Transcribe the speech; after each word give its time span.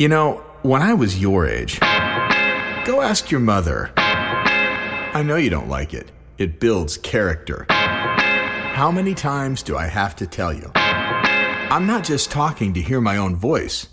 You 0.00 0.08
know, 0.08 0.42
when 0.62 0.80
I 0.80 0.94
was 0.94 1.20
your 1.20 1.46
age, 1.46 1.78
go 1.78 3.02
ask 3.02 3.30
your 3.30 3.38
mother. 3.38 3.92
I 3.98 5.22
know 5.22 5.36
you 5.36 5.50
don't 5.50 5.68
like 5.68 5.92
it. 5.92 6.10
It 6.38 6.58
builds 6.58 6.96
character. 6.96 7.66
How 7.68 8.90
many 8.90 9.12
times 9.12 9.62
do 9.62 9.76
I 9.76 9.88
have 9.88 10.16
to 10.16 10.26
tell 10.26 10.54
you? 10.54 10.72
I'm 10.74 11.86
not 11.86 12.02
just 12.02 12.30
talking 12.30 12.72
to 12.72 12.80
hear 12.80 13.02
my 13.02 13.18
own 13.18 13.36
voice. 13.36 13.88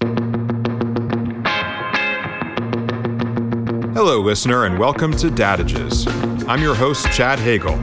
Hello, 3.94 4.22
listener, 4.22 4.64
and 4.64 4.80
welcome 4.80 5.12
to 5.18 5.28
Dadages. 5.28 6.08
I'm 6.48 6.62
your 6.62 6.76
host, 6.76 7.12
Chad 7.12 7.38
Hagel. 7.40 7.74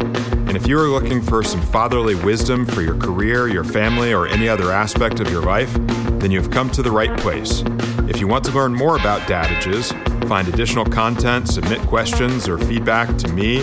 And 0.49 0.57
if 0.57 0.67
you 0.67 0.79
are 0.79 0.89
looking 0.89 1.21
for 1.21 1.43
some 1.43 1.61
fatherly 1.61 2.15
wisdom 2.15 2.65
for 2.65 2.81
your 2.81 2.97
career, 2.97 3.49
your 3.49 3.65
family, 3.65 4.15
or 4.15 4.27
any 4.27 4.49
other 4.49 4.73
aspect 4.73 5.21
of 5.21 5.31
your 5.31 5.43
life, 5.43 5.75
then 6.21 6.31
you've 6.31 6.51
come 6.51 6.71
to 6.71 6.83
the 6.83 6.91
right 6.91 7.15
place. 7.19 7.63
If 8.07 8.21
you 8.21 8.29
want 8.29 8.45
to 8.45 8.53
learn 8.53 8.75
more 8.75 8.97
about 8.97 9.23
Dadages, 9.23 9.93
find 10.29 10.47
additional 10.47 10.85
content, 10.85 11.49
submit 11.49 11.81
questions 11.81 12.47
or 12.49 12.59
feedback 12.59 13.17
to 13.19 13.29
me, 13.29 13.61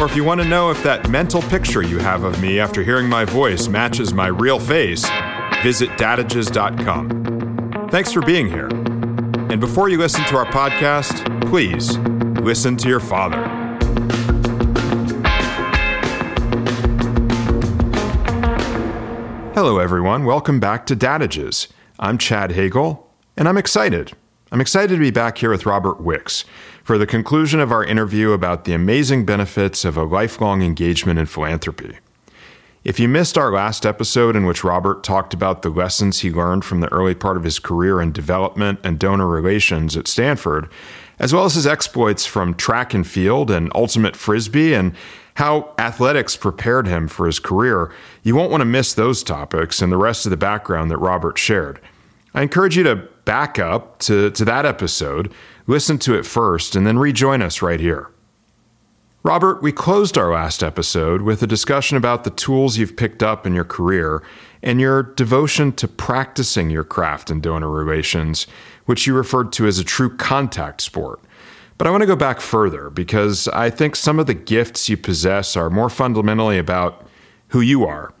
or 0.00 0.06
if 0.06 0.16
you 0.16 0.24
want 0.24 0.40
to 0.40 0.48
know 0.48 0.70
if 0.70 0.82
that 0.82 1.10
mental 1.10 1.42
picture 1.42 1.82
you 1.82 1.98
have 1.98 2.24
of 2.24 2.40
me 2.40 2.58
after 2.58 2.82
hearing 2.82 3.06
my 3.08 3.26
voice 3.26 3.68
matches 3.68 4.14
my 4.14 4.28
real 4.28 4.58
face, 4.58 5.04
visit 5.62 5.90
dadages.com. 5.90 7.88
Thanks 7.90 8.12
for 8.12 8.22
being 8.22 8.48
here. 8.48 8.68
And 9.50 9.60
before 9.60 9.90
you 9.90 9.98
listen 9.98 10.24
to 10.24 10.36
our 10.36 10.46
podcast, 10.46 11.50
please 11.50 11.98
listen 12.42 12.78
to 12.78 12.88
your 12.88 13.00
father. 13.00 13.42
Hello, 19.54 19.78
everyone. 19.78 20.24
Welcome 20.24 20.60
back 20.60 20.86
to 20.86 20.96
Dadages. 20.96 21.68
I'm 21.98 22.16
Chad 22.16 22.52
Hagel, 22.52 23.11
and 23.36 23.48
I'm 23.48 23.58
excited. 23.58 24.12
I'm 24.50 24.60
excited 24.60 24.94
to 24.94 25.00
be 25.00 25.10
back 25.10 25.38
here 25.38 25.50
with 25.50 25.66
Robert 25.66 26.00
Wicks 26.00 26.44
for 26.84 26.98
the 26.98 27.06
conclusion 27.06 27.60
of 27.60 27.72
our 27.72 27.84
interview 27.84 28.32
about 28.32 28.64
the 28.64 28.74
amazing 28.74 29.24
benefits 29.24 29.84
of 29.84 29.96
a 29.96 30.04
lifelong 30.04 30.62
engagement 30.62 31.18
in 31.18 31.26
philanthropy. 31.26 31.96
If 32.84 32.98
you 32.98 33.08
missed 33.08 33.38
our 33.38 33.52
last 33.52 33.86
episode 33.86 34.34
in 34.34 34.44
which 34.44 34.64
Robert 34.64 35.04
talked 35.04 35.32
about 35.32 35.62
the 35.62 35.70
lessons 35.70 36.20
he 36.20 36.32
learned 36.32 36.64
from 36.64 36.80
the 36.80 36.92
early 36.92 37.14
part 37.14 37.36
of 37.36 37.44
his 37.44 37.60
career 37.60 38.00
in 38.00 38.10
development 38.10 38.80
and 38.82 38.98
donor 38.98 39.28
relations 39.28 39.96
at 39.96 40.08
Stanford, 40.08 40.68
as 41.20 41.32
well 41.32 41.44
as 41.44 41.54
his 41.54 41.66
exploits 41.66 42.26
from 42.26 42.54
track 42.54 42.92
and 42.92 43.06
field 43.06 43.52
and 43.52 43.70
ultimate 43.74 44.16
frisbee 44.16 44.74
and 44.74 44.94
how 45.34 45.72
athletics 45.78 46.36
prepared 46.36 46.88
him 46.88 47.06
for 47.06 47.26
his 47.26 47.38
career, 47.38 47.92
you 48.24 48.34
won't 48.34 48.50
want 48.50 48.60
to 48.60 48.66
miss 48.66 48.92
those 48.92 49.22
topics 49.22 49.80
and 49.80 49.92
the 49.92 49.96
rest 49.96 50.26
of 50.26 50.30
the 50.30 50.36
background 50.36 50.90
that 50.90 50.98
Robert 50.98 51.38
shared. 51.38 51.80
I 52.34 52.42
encourage 52.42 52.76
you 52.76 52.82
to 52.82 53.08
back 53.24 53.58
up 53.58 53.98
to, 54.00 54.30
to 54.30 54.44
that 54.44 54.66
episode, 54.66 55.32
listen 55.66 55.98
to 55.98 56.14
it 56.14 56.26
first, 56.26 56.74
and 56.74 56.86
then 56.86 56.98
rejoin 56.98 57.42
us 57.42 57.62
right 57.62 57.80
here. 57.80 58.08
Robert, 59.24 59.62
we 59.62 59.70
closed 59.70 60.18
our 60.18 60.32
last 60.32 60.64
episode 60.64 61.22
with 61.22 61.42
a 61.42 61.46
discussion 61.46 61.96
about 61.96 62.24
the 62.24 62.30
tools 62.30 62.76
you've 62.76 62.96
picked 62.96 63.22
up 63.22 63.46
in 63.46 63.54
your 63.54 63.64
career 63.64 64.20
and 64.64 64.80
your 64.80 65.02
devotion 65.04 65.70
to 65.72 65.86
practicing 65.86 66.70
your 66.70 66.82
craft 66.82 67.30
in 67.30 67.40
donor 67.40 67.70
relations, 67.70 68.48
which 68.86 69.06
you 69.06 69.14
referred 69.14 69.52
to 69.52 69.66
as 69.66 69.78
a 69.78 69.84
true 69.84 70.16
contact 70.16 70.80
sport. 70.80 71.20
But 71.78 71.86
I 71.86 71.90
want 71.90 72.02
to 72.02 72.06
go 72.06 72.16
back 72.16 72.40
further 72.40 72.90
because 72.90 73.46
I 73.48 73.70
think 73.70 73.94
some 73.94 74.18
of 74.18 74.26
the 74.26 74.34
gifts 74.34 74.88
you 74.88 74.96
possess 74.96 75.56
are 75.56 75.70
more 75.70 75.88
fundamentally 75.88 76.58
about 76.58 77.06
who 77.48 77.60
you 77.60 77.84
are. 77.84 78.12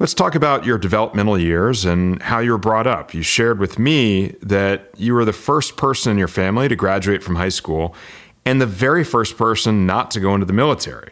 Let's 0.00 0.14
talk 0.14 0.36
about 0.36 0.64
your 0.64 0.78
developmental 0.78 1.36
years 1.36 1.84
and 1.84 2.22
how 2.22 2.38
you 2.38 2.52
were 2.52 2.58
brought 2.58 2.86
up. 2.86 3.14
You 3.14 3.22
shared 3.22 3.58
with 3.58 3.80
me 3.80 4.28
that 4.42 4.90
you 4.96 5.12
were 5.12 5.24
the 5.24 5.32
first 5.32 5.76
person 5.76 6.12
in 6.12 6.18
your 6.18 6.28
family 6.28 6.68
to 6.68 6.76
graduate 6.76 7.20
from 7.20 7.34
high 7.34 7.48
school 7.48 7.96
and 8.44 8.60
the 8.60 8.66
very 8.66 9.02
first 9.02 9.36
person 9.36 9.86
not 9.86 10.12
to 10.12 10.20
go 10.20 10.34
into 10.34 10.46
the 10.46 10.52
military. 10.52 11.10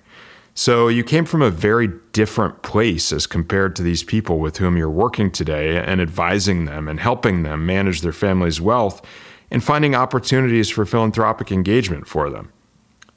So 0.55 0.87
you 0.87 1.03
came 1.03 1.25
from 1.25 1.43
a 1.43 1.51
very 1.51 1.89
different 2.13 2.63
place 2.63 3.13
as 3.13 3.27
compared 3.27 3.75
to 3.77 3.83
these 3.83 4.05
people 4.05 4.39
with 4.39 4.59
whom 4.59 4.77
you're 4.77 4.89
working 4.89 5.33
today 5.33 5.79
and 5.79 6.01
advising 6.01 6.65
them 6.65 6.87
and 6.87 7.01
helping 7.01 7.43
them 7.43 7.67
manage 7.67 8.03
their 8.03 8.13
family's 8.13 8.61
wealth 8.61 9.05
and 9.51 9.65
finding 9.65 9.97
opportunities 9.97 10.71
for 10.71 10.87
philanthropic 10.87 11.51
engagement 11.51 12.07
for 12.07 12.31
them. 12.31 12.53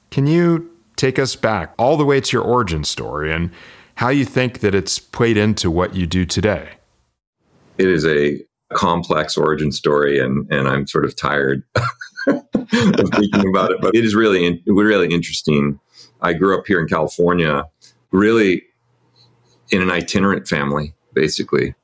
Can 0.10 0.26
you 0.26 0.72
take 0.96 1.20
us 1.20 1.36
back 1.36 1.76
all 1.78 1.96
the 1.96 2.04
way 2.04 2.20
to 2.20 2.36
your 2.36 2.44
origin 2.44 2.84
story 2.84 3.32
and 3.32 3.52
how 4.00 4.08
you 4.08 4.24
think 4.24 4.62
that 4.62 4.74
it's 4.74 4.98
played 4.98 5.36
into 5.36 5.70
what 5.70 5.94
you 5.94 6.08
do 6.08 6.26
today? 6.26 6.70
It 7.78 7.90
is 7.90 8.06
a 8.06 8.40
complex 8.72 9.36
origin 9.36 9.74
story, 9.74 10.20
and, 10.20 10.50
and 10.50 10.70
I'm 10.70 10.88
sort 10.88 11.04
of 11.04 11.18
tired 11.18 11.64
of 12.28 12.42
thinking 12.56 13.50
about 13.50 13.72
it, 13.72 13.82
but 13.82 13.94
it 13.94 14.06
is 14.06 14.16
really, 14.16 14.64
really 14.66 15.14
interesting. 15.14 15.82
I 16.22 16.32
grew 16.32 16.58
up 16.58 16.66
here 16.66 16.80
in 16.80 16.88
California, 16.88 17.66
really 18.12 18.64
in 19.70 19.82
an 19.82 19.92
itinerant 19.92 20.48
family, 20.48 20.94
basically. 21.14 21.76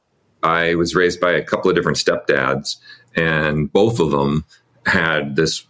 I 0.42 0.76
was 0.76 0.96
raised 0.96 1.20
by 1.20 1.34
a 1.34 1.44
couple 1.44 1.70
of 1.70 1.76
different 1.76 1.98
stepdads, 1.98 2.78
and 3.18 3.70
both 3.74 4.00
of 4.00 4.12
them 4.12 4.46
had 4.86 5.36
this 5.36 5.66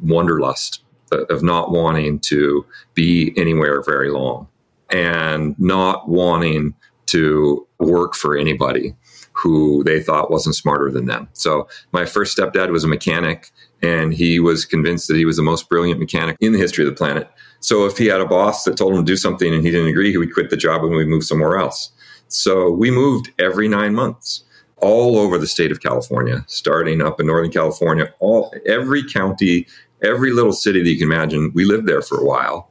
wanderlust 0.00 0.82
of 1.12 1.42
not 1.42 1.72
wanting 1.72 2.20
to 2.20 2.64
be 2.94 3.34
anywhere 3.36 3.82
very 3.82 4.10
long 4.10 4.48
and 4.90 5.58
not 5.58 6.08
wanting 6.08 6.74
to 7.06 7.66
work 7.78 8.14
for 8.14 8.36
anybody 8.36 8.94
who 9.32 9.82
they 9.84 10.02
thought 10.02 10.30
wasn't 10.30 10.54
smarter 10.54 10.90
than 10.90 11.06
them. 11.06 11.28
So 11.32 11.68
my 11.92 12.04
first 12.04 12.36
stepdad 12.36 12.70
was 12.70 12.84
a 12.84 12.88
mechanic 12.88 13.50
and 13.82 14.12
he 14.12 14.38
was 14.38 14.64
convinced 14.64 15.08
that 15.08 15.16
he 15.16 15.24
was 15.24 15.36
the 15.36 15.42
most 15.42 15.68
brilliant 15.68 15.98
mechanic 15.98 16.36
in 16.40 16.52
the 16.52 16.58
history 16.58 16.84
of 16.84 16.90
the 16.90 16.96
planet. 16.96 17.28
So 17.60 17.86
if 17.86 17.96
he 17.96 18.06
had 18.06 18.20
a 18.20 18.26
boss 18.26 18.64
that 18.64 18.76
told 18.76 18.94
him 18.94 19.04
to 19.04 19.10
do 19.10 19.16
something 19.16 19.52
and 19.52 19.64
he 19.64 19.70
didn't 19.70 19.88
agree, 19.88 20.10
he 20.10 20.18
would 20.18 20.34
quit 20.34 20.50
the 20.50 20.56
job 20.56 20.82
and 20.84 20.94
we 20.94 21.04
move 21.04 21.24
somewhere 21.24 21.58
else. 21.58 21.90
So 22.28 22.70
we 22.70 22.90
moved 22.90 23.32
every 23.38 23.66
nine 23.66 23.94
months 23.94 24.44
all 24.76 25.18
over 25.18 25.36
the 25.38 25.46
state 25.46 25.72
of 25.72 25.80
California, 25.80 26.44
starting 26.46 27.02
up 27.02 27.20
in 27.20 27.26
Northern 27.26 27.50
California, 27.50 28.12
all 28.18 28.54
every 28.66 29.02
county, 29.04 29.66
every 30.02 30.32
little 30.32 30.52
city 30.52 30.82
that 30.82 30.88
you 30.88 30.98
can 30.98 31.10
imagine. 31.10 31.50
We 31.54 31.64
lived 31.64 31.86
there 31.86 32.02
for 32.02 32.18
a 32.18 32.24
while. 32.24 32.69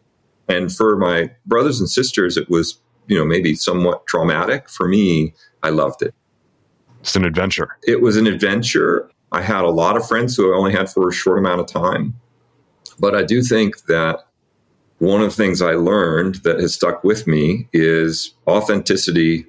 And 0.49 0.75
for 0.75 0.97
my 0.97 1.29
brothers 1.45 1.79
and 1.79 1.89
sisters, 1.89 2.35
it 2.35 2.49
was, 2.49 2.79
you 3.07 3.17
know, 3.17 3.23
maybe 3.23 3.55
somewhat 3.55 4.05
traumatic. 4.07 4.67
For 4.67 4.87
me, 4.87 5.33
I 5.63 5.69
loved 5.69 6.01
it. 6.01 6.13
It's 7.01 7.15
an 7.15 7.23
adventure. 7.23 7.77
It 7.87 8.01
was 8.01 8.17
an 8.17 8.27
adventure. 8.27 9.09
I 9.31 9.41
had 9.41 9.63
a 9.63 9.69
lot 9.69 9.95
of 9.95 10.07
friends 10.07 10.35
who 10.35 10.51
I 10.51 10.57
only 10.57 10.73
had 10.73 10.89
for 10.89 11.07
a 11.07 11.13
short 11.13 11.37
amount 11.37 11.61
of 11.61 11.67
time. 11.67 12.15
But 12.99 13.15
I 13.15 13.23
do 13.23 13.41
think 13.41 13.85
that 13.85 14.25
one 14.97 15.21
of 15.21 15.29
the 15.29 15.35
things 15.35 15.61
I 15.61 15.73
learned 15.73 16.35
that 16.43 16.59
has 16.59 16.73
stuck 16.73 17.03
with 17.03 17.25
me 17.25 17.69
is 17.71 18.33
authenticity 18.47 19.45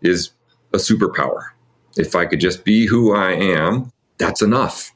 is 0.00 0.30
a 0.72 0.78
superpower. 0.78 1.48
If 1.96 2.14
I 2.14 2.24
could 2.26 2.40
just 2.40 2.64
be 2.64 2.86
who 2.86 3.14
I 3.14 3.32
am, 3.32 3.92
that's 4.18 4.40
enough. 4.40 4.92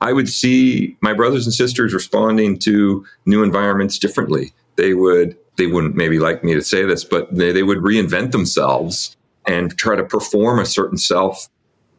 I 0.00 0.12
would 0.12 0.28
see 0.28 0.96
my 1.00 1.12
brothers 1.12 1.46
and 1.46 1.54
sisters 1.54 1.92
responding 1.92 2.58
to 2.60 3.04
new 3.24 3.42
environments 3.42 3.98
differently. 3.98 4.52
They 4.76 4.94
would 4.94 5.36
they 5.56 5.66
wouldn't 5.66 5.96
maybe 5.96 6.18
like 6.18 6.44
me 6.44 6.54
to 6.54 6.62
say 6.62 6.84
this, 6.84 7.04
but 7.04 7.34
they, 7.34 7.50
they 7.50 7.62
would 7.62 7.78
reinvent 7.78 8.32
themselves 8.32 9.16
and 9.46 9.76
try 9.76 9.96
to 9.96 10.04
perform 10.04 10.58
a 10.58 10.66
certain 10.66 10.98
self. 10.98 11.48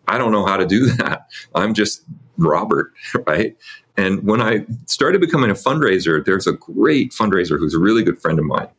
I 0.07 0.17
don't 0.17 0.31
know 0.31 0.45
how 0.45 0.57
to 0.57 0.65
do 0.65 0.85
that. 0.97 1.27
I'm 1.55 1.73
just 1.73 2.03
Robert, 2.37 2.93
right? 3.25 3.57
And 3.97 4.23
when 4.23 4.41
I 4.41 4.65
started 4.85 5.21
becoming 5.21 5.49
a 5.49 5.55
fundraiser, 5.55 6.23
there's 6.23 6.45
a 6.45 6.53
great 6.53 7.11
fundraiser 7.11 7.57
who's 7.57 7.73
a 7.73 7.79
really 7.79 8.03
good 8.03 8.21
friend 8.21 8.37
of 8.37 8.45
mine. 8.45 8.69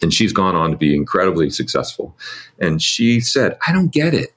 And 0.00 0.14
she's 0.14 0.32
gone 0.32 0.54
on 0.54 0.70
to 0.70 0.76
be 0.76 0.94
incredibly 0.94 1.50
successful. 1.50 2.16
And 2.58 2.80
she 2.80 3.20
said, 3.20 3.58
I 3.66 3.72
don't 3.72 3.92
get 3.92 4.14
it. 4.14 4.32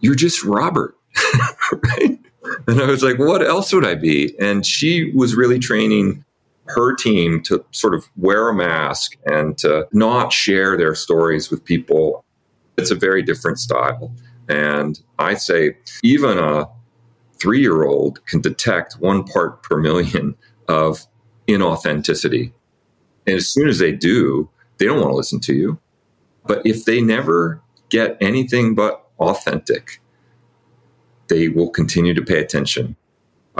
You're 0.00 0.16
just 0.16 0.44
Robert, 0.44 0.96
right? 1.72 2.18
And 2.66 2.80
I 2.80 2.86
was 2.86 3.02
like, 3.02 3.18
what 3.18 3.42
else 3.42 3.72
would 3.72 3.86
I 3.86 3.94
be? 3.94 4.34
And 4.38 4.66
she 4.66 5.12
was 5.12 5.34
really 5.34 5.58
training 5.58 6.24
her 6.74 6.94
team 6.94 7.42
to 7.42 7.64
sort 7.70 7.94
of 7.94 8.08
wear 8.16 8.48
a 8.48 8.54
mask 8.54 9.16
and 9.26 9.56
to 9.58 9.86
not 9.92 10.32
share 10.32 10.76
their 10.76 10.94
stories 10.94 11.50
with 11.50 11.64
people. 11.64 12.24
It's 12.76 12.90
a 12.90 12.94
very 12.94 13.22
different 13.22 13.58
style. 13.58 14.14
And 14.48 15.00
I 15.18 15.34
say, 15.34 15.76
even 16.02 16.38
a 16.38 16.68
three 17.40 17.60
year 17.60 17.84
old 17.84 18.24
can 18.26 18.40
detect 18.40 18.94
one 18.98 19.24
part 19.24 19.62
per 19.62 19.78
million 19.78 20.34
of 20.68 21.06
inauthenticity. 21.48 22.52
And 23.26 23.36
as 23.36 23.48
soon 23.48 23.68
as 23.68 23.78
they 23.78 23.92
do, 23.92 24.48
they 24.78 24.86
don't 24.86 25.00
want 25.00 25.12
to 25.12 25.16
listen 25.16 25.40
to 25.40 25.54
you. 25.54 25.78
But 26.46 26.62
if 26.64 26.84
they 26.84 27.00
never 27.00 27.60
get 27.90 28.16
anything 28.20 28.74
but 28.74 29.06
authentic, 29.18 30.00
they 31.28 31.48
will 31.48 31.70
continue 31.70 32.14
to 32.14 32.22
pay 32.22 32.40
attention. 32.40 32.96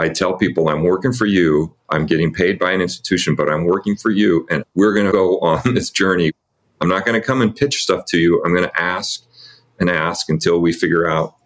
I 0.01 0.09
tell 0.09 0.35
people, 0.35 0.69
I'm 0.71 0.83
working 0.83 1.13
for 1.13 1.27
you. 1.27 1.75
I'm 1.91 2.07
getting 2.07 2.33
paid 2.33 2.59
by 2.59 2.73
an 2.73 2.81
institution, 2.81 3.35
but 3.35 3.51
I'm 3.51 3.67
working 3.67 3.97
for 3.97 4.11
you. 4.11 4.47
And 4.51 4.65
we're 4.75 4.95
going 4.95 5.07
to 5.07 5.13
go 5.13 5.39
on 5.41 5.75
this 5.75 5.91
journey. 5.91 6.33
I'm 6.81 6.89
not 6.89 7.05
going 7.05 7.21
to 7.21 7.27
come 7.27 7.43
and 7.43 7.55
pitch 7.55 7.83
stuff 7.83 8.07
to 8.07 8.19
you. 8.19 8.43
I'm 8.43 8.55
going 8.55 8.69
to 8.69 8.81
ask 8.81 9.23
and 9.79 9.91
ask 9.91 10.31
until 10.31 10.61
we 10.61 10.73
figure 10.73 11.09
out 11.09 11.37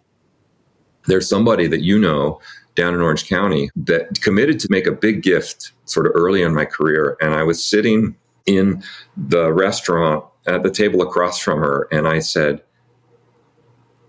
there's 1.07 1.27
somebody 1.27 1.67
that 1.67 1.81
you 1.81 1.99
know 1.99 2.39
down 2.75 2.93
in 2.93 3.01
Orange 3.01 3.27
County 3.27 3.69
that 3.75 4.21
committed 4.21 4.59
to 4.61 4.67
make 4.69 4.87
a 4.87 4.91
big 4.91 5.21
gift 5.21 5.73
sort 5.83 6.05
of 6.05 6.13
early 6.15 6.41
in 6.41 6.55
my 6.55 6.65
career. 6.65 7.17
And 7.21 7.33
I 7.33 7.43
was 7.43 7.63
sitting 7.63 8.15
in 8.45 8.83
the 9.17 9.51
restaurant 9.51 10.23
at 10.47 10.63
the 10.63 10.71
table 10.71 11.01
across 11.01 11.39
from 11.39 11.59
her, 11.59 11.87
and 11.91 12.07
I 12.07 12.19
said, 12.19 12.61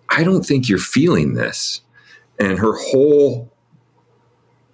I 0.09 0.23
don't 0.23 0.45
think 0.45 0.69
you're 0.69 0.79
feeling 0.79 1.35
this. 1.35 1.81
And 2.39 2.59
her 2.59 2.75
whole 2.77 3.53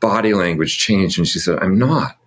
body 0.02 0.34
language 0.34 0.76
changed, 0.76 1.16
and 1.16 1.26
she 1.26 1.38
said, 1.38 1.58
I'm 1.60 1.78
not. 1.78 2.18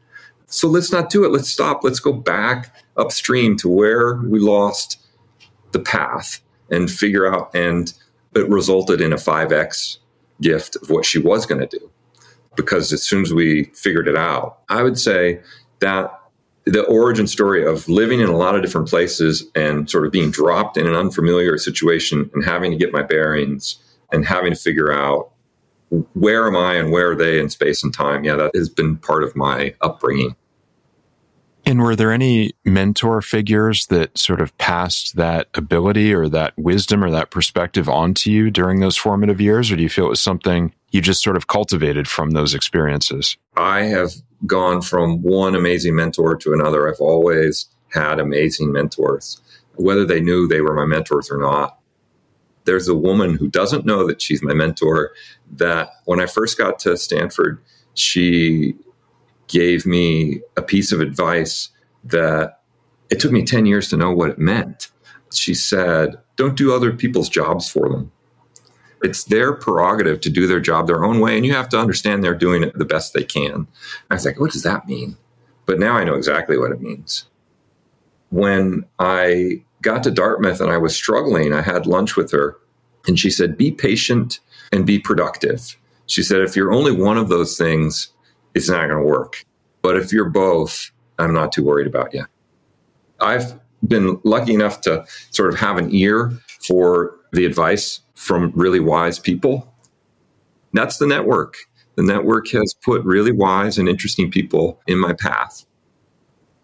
So 0.48 0.68
let's 0.68 0.92
not 0.92 1.10
do 1.10 1.26
it. 1.26 1.32
Let's 1.32 1.50
stop. 1.50 1.84
Let's 1.84 2.00
go 2.00 2.14
back 2.14 2.74
upstream 2.98 3.58
to 3.58 3.68
where 3.68 4.16
we 4.16 4.40
lost 4.40 5.06
the 5.74 5.80
path 5.80 6.42
and 6.72 6.90
figure 6.90 7.32
out. 7.32 7.54
And 7.54 7.94
it 8.34 8.50
resulted 8.50 9.02
in 9.02 9.12
a 9.12 9.18
5X 9.18 9.98
gift 10.42 10.78
of 10.78 10.90
what 10.90 11.06
she 11.06 11.20
was 11.20 11.46
going 11.46 11.62
to 11.62 11.68
do. 11.68 11.92
Because 12.56 12.94
as 12.94 13.04
soon 13.04 13.22
as 13.22 13.34
we 13.34 13.66
figured 13.74 14.08
it 14.08 14.16
out, 14.16 14.60
I 14.70 14.82
would 14.82 14.98
say 14.98 15.42
that 15.80 16.18
the 16.64 16.86
origin 16.86 17.28
story 17.28 17.66
of 17.66 17.88
living 17.90 18.22
in 18.22 18.30
a 18.30 18.38
lot 18.38 18.56
of 18.56 18.62
different 18.62 18.88
places 18.88 19.44
and 19.54 19.90
sort 19.90 20.06
of 20.06 20.12
being 20.12 20.32
dropped 20.32 20.78
in 20.78 20.88
an 20.88 20.96
unfamiliar 20.96 21.58
situation 21.58 22.30
and 22.34 22.46
having 22.46 22.72
to 22.72 22.78
get 22.78 22.94
my 22.94 23.04
bearings 23.04 23.78
and 24.12 24.26
having 24.26 24.54
to 24.54 24.60
figure 24.60 24.92
out 24.92 25.32
where 26.14 26.48
am 26.48 26.56
I 26.56 26.76
and 26.76 26.92
where 26.92 27.12
are 27.12 27.16
they 27.16 27.40
in 27.40 27.50
space 27.50 27.84
and 27.84 27.94
time? 27.94 28.24
Yeah, 28.24 28.36
that 28.36 28.52
has 28.56 28.70
been 28.70 28.98
part 28.98 29.24
of 29.24 29.36
my 29.36 29.76
upbringing. 29.82 30.36
And 31.68 31.82
were 31.82 31.96
there 31.96 32.12
any 32.12 32.54
mentor 32.64 33.22
figures 33.24 33.88
that 33.88 34.16
sort 34.18 34.40
of 34.40 34.56
passed 34.60 35.16
that 35.16 35.48
ability 35.56 36.14
or 36.14 36.30
that 36.30 36.54
wisdom 36.58 37.04
or 37.04 37.10
that 37.10 37.32
perspective 37.32 37.90
onto 37.90 38.30
you 38.30 38.52
during 38.52 38.82
those 38.82 38.96
formative 38.96 39.42
years? 39.42 39.72
Or 39.72 39.76
do 39.76 39.82
you 39.82 39.90
feel 39.90 40.06
it 40.06 40.10
was 40.10 40.22
something 40.22 40.74
you 40.92 41.02
just 41.02 41.24
sort 41.24 41.36
of 41.36 41.48
cultivated 41.48 42.08
from 42.08 42.32
those 42.32 42.54
experiences? 42.54 43.36
I 43.58 43.82
have 43.84 44.12
gone 44.46 44.82
from 44.82 45.24
one 45.24 45.56
amazing 45.56 45.96
mentor 45.96 46.36
to 46.38 46.54
another. 46.54 46.88
I've 46.88 47.02
always 47.02 47.68
had 47.92 48.20
amazing 48.20 48.72
mentors, 48.72 49.42
whether 49.74 50.06
they 50.06 50.22
knew 50.22 50.48
they 50.48 50.62
were 50.62 50.76
my 50.76 50.86
mentors 50.86 51.32
or 51.32 51.38
not. 51.38 51.80
There's 52.66 52.88
a 52.88 52.96
woman 52.96 53.36
who 53.36 53.48
doesn't 53.48 53.86
know 53.86 54.06
that 54.08 54.22
she's 54.22 54.44
my 54.44 54.54
mentor 54.54 55.12
that 55.54 55.90
when 56.06 56.20
I 56.20 56.26
first 56.26 56.58
got 56.58 56.80
to 56.80 56.98
Stanford, 56.98 57.62
she 57.94 58.76
gave 59.48 59.86
me 59.86 60.42
a 60.58 60.62
piece 60.62 60.92
of 60.92 61.00
advice 61.00 61.70
that 62.04 62.60
it 63.10 63.20
took 63.20 63.32
me 63.32 63.44
10 63.44 63.66
years 63.66 63.90
to 63.90 63.98
know 63.98 64.12
what 64.12 64.30
it 64.30 64.40
meant. 64.40 64.90
She 65.34 65.54
said, 65.54 66.16
Don't 66.36 66.58
do 66.58 66.74
other 66.74 66.92
people's 66.94 67.30
jobs 67.30 67.70
for 67.70 67.90
them. 67.90 68.12
It's 69.04 69.26
their 69.26 69.54
prerogative 69.54 70.22
to 70.22 70.30
do 70.30 70.48
their 70.48 70.60
job 70.60 70.88
their 70.88 71.04
own 71.04 71.20
way, 71.20 71.36
and 71.38 71.46
you 71.46 71.54
have 71.54 71.70
to 71.70 71.80
understand 71.80 72.24
they're 72.24 72.34
doing 72.34 72.64
it 72.64 72.78
the 72.78 72.86
best 72.86 73.14
they 73.14 73.24
can. 73.24 73.68
I 74.10 74.16
was 74.16 74.26
like, 74.26 74.40
What 74.40 74.52
does 74.52 74.64
that 74.64 74.88
mean? 74.88 75.18
But 75.66 75.80
now 75.80 75.94
I 75.96 76.04
know 76.04 76.16
exactly 76.16 76.58
what 76.58 76.72
it 76.72 76.82
means. 76.82 77.26
When 78.30 78.86
I 79.00 79.64
got 79.86 80.04
to 80.04 80.12
Dartmouth 80.12 80.60
and 80.60 80.72
I 80.72 80.78
was 80.78 80.96
struggling, 80.96 81.54
I 81.54 81.62
had 81.62 81.86
lunch 81.86 82.18
with 82.18 82.32
her, 82.32 82.58
and 83.08 83.18
she 83.18 83.30
said, 83.30 83.56
Be 83.56 83.72
patient 83.72 84.40
and 84.74 84.86
be 84.86 85.00
productive. 85.00 85.78
She 86.08 86.24
said, 86.24 86.42
If 86.42 86.56
you're 86.56 86.74
only 86.74 86.92
one 86.92 87.18
of 87.18 87.30
those 87.30 87.58
things, 87.58 88.10
it's 88.56 88.68
not 88.68 88.88
going 88.88 89.02
to 89.02 89.08
work. 89.08 89.46
But 89.82 89.96
if 89.96 90.12
you're 90.12 90.30
both, 90.30 90.92
I'm 91.20 91.34
not 91.34 91.52
too 91.52 91.64
worried 91.64 91.88
about 91.88 92.14
you. 92.14 92.26
I've 93.22 93.58
been 93.88 94.20
lucky 94.24 94.54
enough 94.54 94.82
to 94.82 95.06
sort 95.30 95.54
of 95.54 95.60
have 95.60 95.78
an 95.78 95.94
ear 95.94 96.34
for 96.68 97.16
the 97.32 97.46
advice 97.46 98.02
from 98.16 98.52
really 98.56 98.80
wise 98.80 99.20
people. 99.20 99.72
That's 100.74 100.98
the 100.98 101.08
network. 101.08 101.56
The 101.96 102.04
network 102.04 102.50
has 102.50 102.74
put 102.84 103.04
really 103.06 103.32
wise 103.32 103.78
and 103.78 103.88
interesting 103.88 104.32
people 104.32 104.82
in 104.88 104.98
my 104.98 105.14
path. 105.14 105.66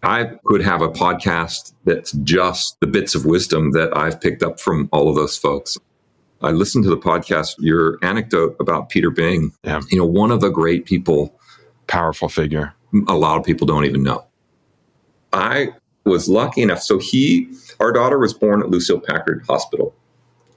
I 0.02 0.32
could 0.44 0.62
have 0.62 0.82
a 0.82 0.88
podcast 0.88 1.72
that's 1.84 2.12
just 2.12 2.78
the 2.80 2.86
bits 2.86 3.14
of 3.14 3.24
wisdom 3.24 3.70
that 3.72 3.96
I've 3.96 4.20
picked 4.20 4.42
up 4.42 4.58
from 4.58 4.88
all 4.92 5.08
of 5.08 5.14
those 5.14 5.36
folks. 5.36 5.78
I 6.40 6.50
listened 6.50 6.82
to 6.84 6.90
the 6.90 6.96
podcast, 6.98 7.54
your 7.58 7.98
anecdote 8.02 8.56
about 8.58 8.88
Peter 8.88 9.10
Bing. 9.10 9.52
Yeah. 9.62 9.80
You 9.90 9.98
know, 9.98 10.06
one 10.06 10.32
of 10.32 10.40
the 10.40 10.50
great 10.50 10.86
people 10.86 11.38
powerful 11.86 12.28
figure. 12.28 12.74
A 13.06 13.14
lot 13.14 13.38
of 13.38 13.44
people 13.44 13.66
don't 13.66 13.84
even 13.84 14.02
know. 14.02 14.26
I 15.32 15.68
was 16.04 16.28
lucky 16.28 16.62
enough. 16.62 16.82
So 16.82 16.98
he, 16.98 17.48
our 17.78 17.92
daughter 17.92 18.18
was 18.18 18.34
born 18.34 18.60
at 18.60 18.70
Lucile 18.70 19.00
Packard 19.00 19.44
Hospital. 19.48 19.94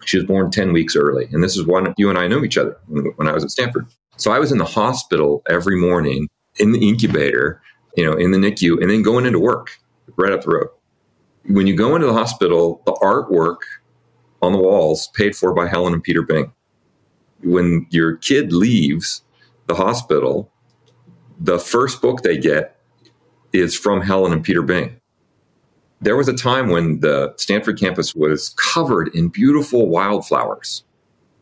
She 0.06 0.18
was 0.18 0.26
born 0.26 0.50
10 0.50 0.74
weeks 0.74 0.96
early. 0.96 1.28
And 1.32 1.44
this 1.44 1.56
is 1.56 1.66
when 1.66 1.94
you 1.98 2.10
and 2.10 2.18
I 2.18 2.28
knew 2.28 2.44
each 2.44 2.58
other 2.58 2.78
when 2.88 3.28
I 3.28 3.32
was 3.32 3.44
at 3.44 3.52
Stanford. 3.52 3.86
So 4.18 4.32
I 4.32 4.40
was 4.40 4.52
in 4.52 4.58
the 4.58 4.66
hospital 4.66 5.44
every 5.50 5.80
morning 5.80 6.30
in 6.58 6.72
the 6.72 6.88
incubator, 6.88 7.62
you 7.96 8.04
know, 8.06 8.14
in 8.14 8.32
the 8.32 8.38
NICU, 8.38 8.82
and 8.82 8.90
then 8.90 9.02
going 9.02 9.26
into 9.26 9.40
work 9.40 9.78
right 10.16 10.32
up 10.32 10.44
the 10.44 10.50
road. 10.50 10.68
When 11.48 11.68
you 11.68 11.76
go 11.76 11.96
into 11.96 12.08
the 12.08 12.14
hospital, 12.14 12.82
the 12.86 12.94
artwork 12.94 13.58
on 14.42 14.52
the 14.52 14.60
walls 14.60 15.10
paid 15.14 15.36
for 15.36 15.54
by 15.54 15.68
Helen 15.68 15.94
and 15.94 16.04
Peter 16.04 16.22
Bing. 16.22 16.52
When 17.44 17.88
your 17.90 18.18
kid 18.18 18.52
leaves 18.52 19.22
the 19.68 19.76
hospital, 19.76 20.52
the 21.40 21.60
first 21.60 22.02
book 22.02 22.22
they 22.22 22.38
get 22.38 22.80
is 23.54 23.78
from 23.78 24.02
Helen 24.02 24.34
and 24.34 24.44
Peter 24.44 24.62
Bing. 24.62 25.00
There 26.02 26.18
was 26.18 26.28
a 26.28 26.36
time 26.36 26.70
when 26.70 27.00
the 27.00 27.34
Stanford 27.38 27.80
campus 27.80 28.14
was 28.14 28.50
covered 28.50 29.10
in 29.16 29.30
beautiful 29.30 29.88
wildflowers. 29.88 30.84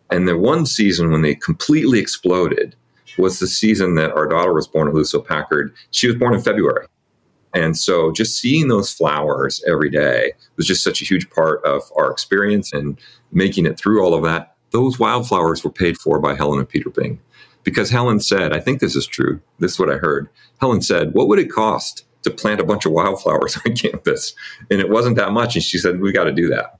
And 0.10 0.28
the 0.28 0.38
one 0.38 0.66
season 0.66 1.12
when 1.12 1.22
they 1.22 1.36
completely 1.36 2.00
exploded 2.00 2.76
was 3.18 3.39
the 3.39 3.48
season 3.48 3.95
that 3.95 4.12
our 4.12 4.27
daughter 4.27 4.54
was 4.54 4.68
born 4.68 4.88
at 4.88 4.94
Lucile 4.94 5.21
Packard. 5.21 5.74
She 5.92 6.07
was 6.07 6.15
born 6.15 6.33
in 6.33 6.42
February. 6.42 6.88
And 7.54 7.77
so 7.77 8.12
just 8.12 8.39
seeing 8.39 8.68
those 8.68 8.92
flowers 8.92 9.63
every 9.68 9.89
day 9.89 10.33
was 10.57 10.65
just 10.65 10.83
such 10.83 11.01
a 11.01 11.06
huge 11.06 11.30
part 11.30 11.63
of 11.63 11.83
our 11.95 12.12
experience 12.12 12.74
and 12.74 13.00
making 13.31 13.65
it 13.65 13.77
through 13.77 14.04
all 14.04 14.13
of 14.13 14.24
that. 14.24 14.56
Those 14.71 14.98
wildflowers 14.98 15.63
were 15.63 15.71
paid 15.71 15.98
for 15.98 16.19
by 16.19 16.33
Helen 16.33 16.57
and 16.57 16.68
Peter 16.68 16.89
Bing 16.89 17.19
because 17.63 17.89
Helen 17.92 18.19
said, 18.19 18.54
I 18.54 18.60
think 18.60 18.80
this 18.80 18.95
is 18.95 19.06
true. 19.06 19.39
This 19.59 19.74
is 19.74 19.80
what 19.80 19.92
I 19.92 19.98
heard. 19.98 20.30
Helen 20.59 20.81
said, 20.81 21.13
What 21.13 21.27
would 21.27 21.39
it 21.39 21.51
cost 21.51 22.06
to 22.24 22.31
plant 22.31 22.59
a 22.59 22.66
bunch 22.66 22.86
of 22.86 22.92
wildflowers 22.92 23.57
on 23.66 23.75
campus? 23.75 24.33
And 24.71 24.80
it 24.80 24.89
wasn't 24.89 25.16
that 25.18 25.31
much. 25.31 25.56
And 25.56 25.63
she 25.63 25.77
said, 25.77 26.00
We 26.00 26.12
got 26.12 26.25
to 26.25 26.31
do 26.31 26.50
that. 26.50 26.80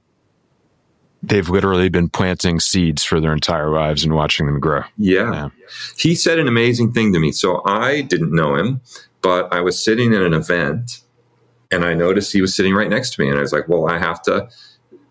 They've 1.28 1.48
literally 1.48 1.88
been 1.88 2.08
planting 2.08 2.60
seeds 2.60 3.04
for 3.04 3.20
their 3.20 3.32
entire 3.32 3.70
lives 3.70 4.04
and 4.04 4.14
watching 4.14 4.46
them 4.46 4.60
grow. 4.60 4.82
Yeah. 4.96 5.32
yeah. 5.32 5.48
He 5.96 6.14
said 6.14 6.38
an 6.38 6.48
amazing 6.48 6.92
thing 6.92 7.12
to 7.12 7.18
me. 7.18 7.32
So 7.32 7.62
I 7.64 8.02
didn't 8.02 8.32
know 8.32 8.56
him, 8.56 8.80
but 9.22 9.52
I 9.52 9.60
was 9.60 9.82
sitting 9.82 10.12
in 10.12 10.22
an 10.22 10.34
event 10.34 11.02
and 11.70 11.84
I 11.84 11.94
noticed 11.94 12.32
he 12.32 12.40
was 12.40 12.54
sitting 12.54 12.74
right 12.74 12.88
next 12.88 13.14
to 13.14 13.22
me. 13.22 13.28
And 13.28 13.38
I 13.38 13.42
was 13.42 13.52
like, 13.52 13.68
Well, 13.68 13.88
I 13.88 13.98
have 13.98 14.22
to 14.22 14.48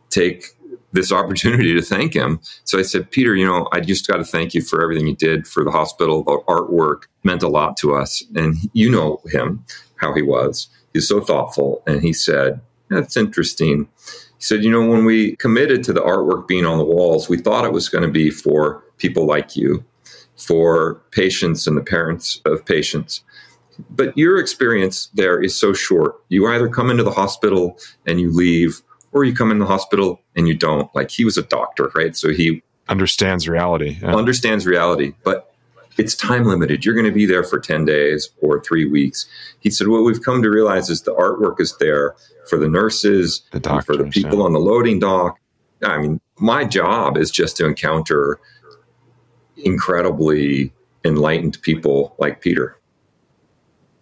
take 0.09 0.45
this 0.91 1.11
opportunity 1.11 1.73
to 1.73 1.81
thank 1.81 2.13
him. 2.13 2.39
So 2.63 2.79
I 2.79 2.83
said, 2.83 3.11
Peter, 3.11 3.35
you 3.35 3.45
know, 3.45 3.67
I 3.71 3.79
just 3.79 4.07
got 4.07 4.17
to 4.17 4.23
thank 4.23 4.53
you 4.53 4.61
for 4.61 4.81
everything 4.81 5.07
you 5.07 5.15
did 5.15 5.47
for 5.47 5.63
the 5.63 5.71
hospital. 5.71 6.23
The 6.23 6.39
artwork 6.47 7.03
meant 7.23 7.43
a 7.43 7.49
lot 7.49 7.77
to 7.77 7.95
us. 7.95 8.23
And 8.35 8.55
you 8.73 8.89
know 8.89 9.21
him, 9.25 9.65
how 9.97 10.13
he 10.13 10.21
was. 10.21 10.69
He's 10.93 11.07
so 11.07 11.19
thoughtful. 11.19 11.83
And 11.87 12.01
he 12.01 12.13
said, 12.13 12.61
That's 12.89 13.17
interesting. 13.17 13.89
He 14.43 14.47
said, 14.47 14.65
You 14.65 14.71
know, 14.71 14.85
when 14.85 15.05
we 15.05 15.37
committed 15.37 15.85
to 15.85 15.93
the 15.93 16.01
artwork 16.01 16.49
being 16.49 16.65
on 16.65 16.77
the 16.77 16.83
walls, 16.83 17.29
we 17.29 17.37
thought 17.37 17.63
it 17.63 17.71
was 17.71 17.87
going 17.87 18.03
to 18.03 18.11
be 18.11 18.29
for 18.29 18.83
people 18.97 19.25
like 19.25 19.55
you, 19.55 19.85
for 20.35 20.95
patients 21.11 21.65
and 21.65 21.77
the 21.77 21.81
parents 21.81 22.41
of 22.43 22.65
patients. 22.65 23.23
But 23.89 24.17
your 24.17 24.37
experience 24.37 25.07
there 25.13 25.41
is 25.41 25.57
so 25.57 25.71
short. 25.71 26.21
You 26.27 26.45
either 26.47 26.67
come 26.67 26.91
into 26.91 27.03
the 27.03 27.11
hospital 27.11 27.79
and 28.05 28.19
you 28.19 28.31
leave, 28.31 28.81
or 29.13 29.23
you 29.23 29.33
come 29.33 29.49
in 29.49 29.59
the 29.59 29.65
hospital 29.65 30.19
and 30.35 30.45
you 30.45 30.55
don't. 30.55 30.93
Like 30.93 31.09
he 31.09 31.23
was 31.23 31.37
a 31.37 31.43
doctor, 31.43 31.89
right? 31.95 32.13
So 32.13 32.33
he 32.33 32.61
understands 32.89 33.47
reality. 33.47 33.97
Yeah. 34.01 34.13
Understands 34.13 34.67
reality, 34.67 35.13
but 35.23 35.55
it's 35.97 36.15
time 36.15 36.43
limited. 36.43 36.83
You're 36.83 36.95
going 36.95 37.05
to 37.05 37.13
be 37.13 37.25
there 37.25 37.45
for 37.45 37.59
10 37.59 37.85
days 37.85 38.29
or 38.41 38.61
three 38.61 38.85
weeks. 38.85 39.25
He 39.61 39.69
said, 39.69 39.87
What 39.87 40.03
we've 40.03 40.21
come 40.21 40.43
to 40.43 40.49
realize 40.49 40.89
is 40.89 41.03
the 41.03 41.13
artwork 41.13 41.61
is 41.61 41.77
there 41.77 42.15
for 42.47 42.57
the 42.57 42.67
nurses, 42.67 43.43
the 43.51 43.59
doctors, 43.59 43.85
for 43.85 43.95
the 43.95 44.09
people 44.09 44.39
yeah. 44.39 44.45
on 44.45 44.53
the 44.53 44.59
loading 44.59 44.99
dock. 44.99 45.39
I 45.83 45.97
mean, 45.99 46.21
my 46.37 46.65
job 46.65 47.17
is 47.17 47.31
just 47.31 47.57
to 47.57 47.65
encounter 47.65 48.39
incredibly 49.57 50.73
enlightened 51.05 51.61
people 51.61 52.15
like 52.19 52.41
Peter. 52.41 52.77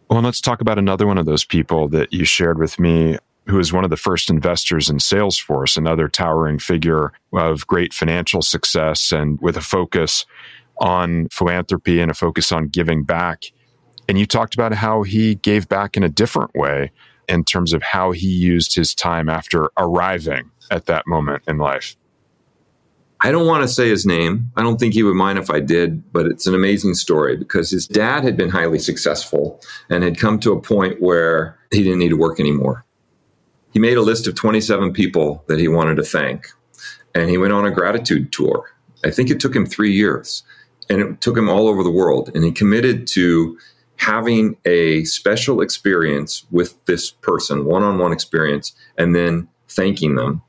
Well, 0.10 0.21
let's 0.21 0.41
talk 0.41 0.62
about 0.62 0.77
another 0.77 1.07
one 1.07 1.17
of 1.17 1.25
those 1.25 1.45
people 1.45 1.88
that 1.89 2.12
you 2.12 2.25
shared 2.25 2.60
with 2.60 2.79
me 2.79 3.17
who 3.48 3.60
is 3.60 3.74
one 3.74 3.83
of 3.83 3.89
the 3.89 3.98
first 3.98 4.29
investors 4.29 4.89
in 4.89 4.98
Salesforce, 4.98 5.77
another 5.77 6.07
towering 6.07 6.60
figure 6.60 7.12
of 7.33 7.65
great 7.65 7.93
financial 7.93 8.41
success 8.41 9.12
and 9.12 9.39
with 9.41 9.57
a 9.57 9.62
focus 9.62 10.25
on 10.79 11.27
philanthropy 11.29 12.00
and 12.01 12.12
a 12.12 12.13
focus 12.13 12.51
on 12.51 12.67
giving 12.67 13.03
back. 13.03 13.45
And 14.07 14.19
you 14.19 14.25
talked 14.25 14.53
about 14.53 14.74
how 14.74 15.03
he 15.03 15.36
gave 15.36 15.69
back 15.69 15.98
in 15.98 16.03
a 16.03 16.10
different 16.10 16.53
way 16.55 16.91
in 17.31 17.45
terms 17.45 17.71
of 17.71 17.81
how 17.81 18.11
he 18.11 18.27
used 18.27 18.75
his 18.75 18.93
time 18.93 19.29
after 19.29 19.69
arriving 19.77 20.51
at 20.69 20.85
that 20.88 21.07
moment 21.07 21.43
in 21.47 21.57
life. 21.57 21.95
I 23.21 23.31
don't 23.31 23.47
want 23.47 23.63
to 23.63 23.67
say 23.67 23.88
his 23.88 24.05
name. 24.05 24.51
I 24.57 24.63
don't 24.63 24.79
think 24.79 24.93
he 24.93 25.03
would 25.03 25.15
mind 25.15 25.39
if 25.39 25.50
I 25.50 25.59
did, 25.59 26.11
but 26.11 26.25
it's 26.25 26.47
an 26.47 26.55
amazing 26.55 26.95
story 26.95 27.38
because 27.38 27.69
his 27.69 27.88
dad 27.88 28.23
had 28.23 28.35
been 28.35 28.50
highly 28.50 28.79
successful 28.79 29.61
and 29.89 30.03
had 30.03 30.17
come 30.17 30.39
to 30.39 30.51
a 30.51 30.61
point 30.61 31.01
where 31.01 31.57
he 31.71 31.83
didn't 31.83 32.00
need 32.00 32.09
to 32.09 32.17
work 32.17 32.39
anymore. 32.39 32.83
He 33.71 33.79
made 33.79 33.95
a 33.95 34.01
list 34.01 34.27
of 34.27 34.35
27 34.35 34.91
people 34.91 35.45
that 35.47 35.59
he 35.59 35.67
wanted 35.67 35.95
to 35.95 36.03
thank, 36.03 36.47
and 37.15 37.29
he 37.29 37.38
went 37.38 37.53
on 37.53 37.65
a 37.65 37.71
gratitude 37.71 38.33
tour. 38.33 38.69
I 39.05 39.11
think 39.11 39.29
it 39.29 39.39
took 39.39 39.55
him 39.55 39.65
three 39.65 39.93
years, 39.93 40.43
and 40.89 41.00
it 41.00 41.21
took 41.21 41.38
him 41.38 41.47
all 41.47 41.69
over 41.69 41.83
the 41.83 41.91
world. 41.91 42.31
And 42.35 42.43
he 42.43 42.51
committed 42.51 43.07
to 43.07 43.57
having 44.01 44.58
a 44.65 45.03
special 45.05 45.62
experience 45.62 46.46
with 46.51 46.84
this 46.86 47.12
person, 47.12 47.65
one 47.65 47.84
on 47.84 47.98
one 47.98 48.12
experience, 48.12 48.74
and 48.98 49.15
then 49.15 49.48
thanking 49.67 50.15
them 50.15 50.41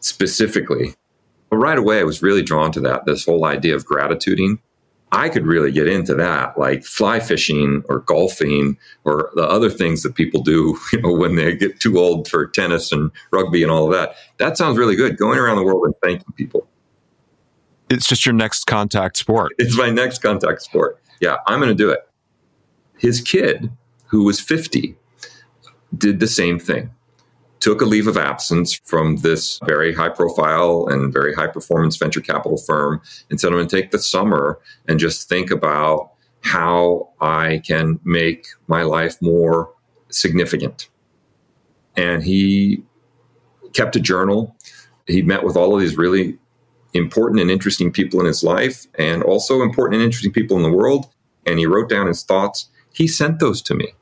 specifically 0.00 0.94
but 1.52 1.58
right 1.58 1.76
away, 1.76 2.00
I 2.00 2.04
was 2.04 2.22
really 2.22 2.42
drawn 2.42 2.72
to 2.72 2.80
that, 2.80 3.04
this 3.04 3.26
whole 3.26 3.44
idea 3.44 3.74
of 3.74 3.84
gratituding. 3.84 4.58
I 5.12 5.28
could 5.28 5.44
really 5.44 5.70
get 5.70 5.86
into 5.86 6.14
that, 6.14 6.58
like 6.58 6.82
fly 6.82 7.20
fishing 7.20 7.82
or 7.90 7.98
golfing 7.98 8.78
or 9.04 9.30
the 9.34 9.42
other 9.42 9.68
things 9.68 10.02
that 10.02 10.14
people 10.14 10.40
do, 10.40 10.78
you 10.94 11.02
know, 11.02 11.12
when 11.12 11.36
they 11.36 11.54
get 11.54 11.78
too 11.78 11.98
old 11.98 12.26
for 12.26 12.46
tennis 12.46 12.90
and 12.90 13.10
rugby 13.32 13.62
and 13.62 13.70
all 13.70 13.84
of 13.84 13.92
that. 13.92 14.16
That 14.38 14.56
sounds 14.56 14.78
really 14.78 14.96
good. 14.96 15.18
Going 15.18 15.38
around 15.38 15.58
the 15.58 15.62
world 15.62 15.84
and 15.84 15.94
thanking 16.02 16.32
people. 16.38 16.66
It's 17.90 18.08
just 18.08 18.24
your 18.24 18.34
next 18.34 18.64
contact 18.64 19.18
sport. 19.18 19.52
It's 19.58 19.76
my 19.76 19.90
next 19.90 20.22
contact 20.22 20.62
sport. 20.62 21.02
Yeah, 21.20 21.36
I'm 21.46 21.60
going 21.60 21.68
to 21.68 21.74
do 21.74 21.90
it. 21.90 22.08
His 22.98 23.20
kid, 23.20 23.70
who 24.06 24.24
was 24.24 24.40
50, 24.40 24.96
did 25.96 26.20
the 26.20 26.26
same 26.26 26.58
thing 26.58 26.90
took 27.62 27.80
a 27.80 27.84
leave 27.84 28.08
of 28.08 28.16
absence 28.16 28.80
from 28.84 29.18
this 29.18 29.60
very 29.64 29.94
high 29.94 30.08
profile 30.08 30.88
and 30.90 31.12
very 31.12 31.32
high 31.32 31.46
performance 31.46 31.96
venture 31.96 32.20
capital 32.20 32.56
firm 32.56 33.00
and 33.30 33.40
said, 33.40 33.48
I'm 33.48 33.54
going 33.54 33.68
to 33.68 33.80
take 33.80 33.92
the 33.92 34.00
summer 34.00 34.58
and 34.88 34.98
just 34.98 35.28
think 35.28 35.52
about 35.52 36.10
how 36.40 37.10
I 37.20 37.62
can 37.64 38.00
make 38.02 38.46
my 38.66 38.82
life 38.82 39.16
more 39.22 39.72
significant. 40.08 40.88
And 41.96 42.24
he 42.24 42.82
kept 43.74 43.94
a 43.94 44.00
journal. 44.00 44.56
He 45.06 45.22
met 45.22 45.44
with 45.44 45.56
all 45.56 45.72
of 45.72 45.80
these 45.80 45.96
really 45.96 46.36
important 46.94 47.40
and 47.40 47.48
interesting 47.48 47.92
people 47.92 48.18
in 48.18 48.26
his 48.26 48.42
life 48.42 48.88
and 48.98 49.22
also 49.22 49.62
important 49.62 50.00
and 50.00 50.04
interesting 50.04 50.32
people 50.32 50.56
in 50.56 50.64
the 50.64 50.76
world. 50.76 51.06
And 51.46 51.60
he 51.60 51.66
wrote 51.66 51.88
down 51.88 52.08
his 52.08 52.24
thoughts. 52.24 52.68
He 52.92 53.08
sent 53.08 53.38
those 53.38 53.62
to 53.62 53.74
me. 53.74 53.94